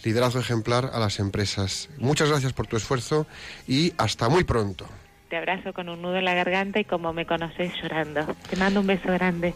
[0.03, 1.89] liderazgo ejemplar a las empresas.
[1.97, 3.27] Muchas gracias por tu esfuerzo
[3.67, 4.87] y hasta muy pronto
[5.29, 8.25] te abrazo con un nudo en la garganta y como me conoces llorando.
[8.49, 9.53] Te mando un beso grande.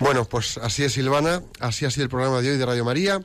[0.00, 3.20] Bueno, pues así es Silvana, así ha sido el programa de hoy de Radio María.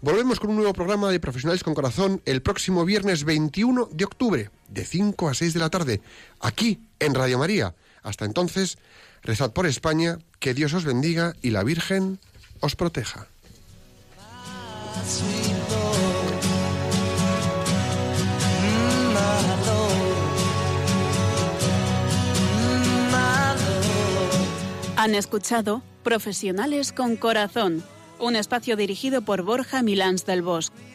[0.00, 4.50] Volvemos con un nuevo programa de Profesionales con Corazón el próximo viernes 21 de octubre,
[4.68, 6.00] de 5 a 6 de la tarde,
[6.40, 7.74] aquí en Radio María.
[8.02, 8.78] Hasta entonces,
[9.22, 12.18] rezad por España, que Dios os bendiga y la Virgen
[12.60, 13.26] os proteja.
[24.96, 27.82] Han escuchado Profesionales con Corazón,
[28.18, 30.93] un espacio dirigido por Borja Milans del Bosque.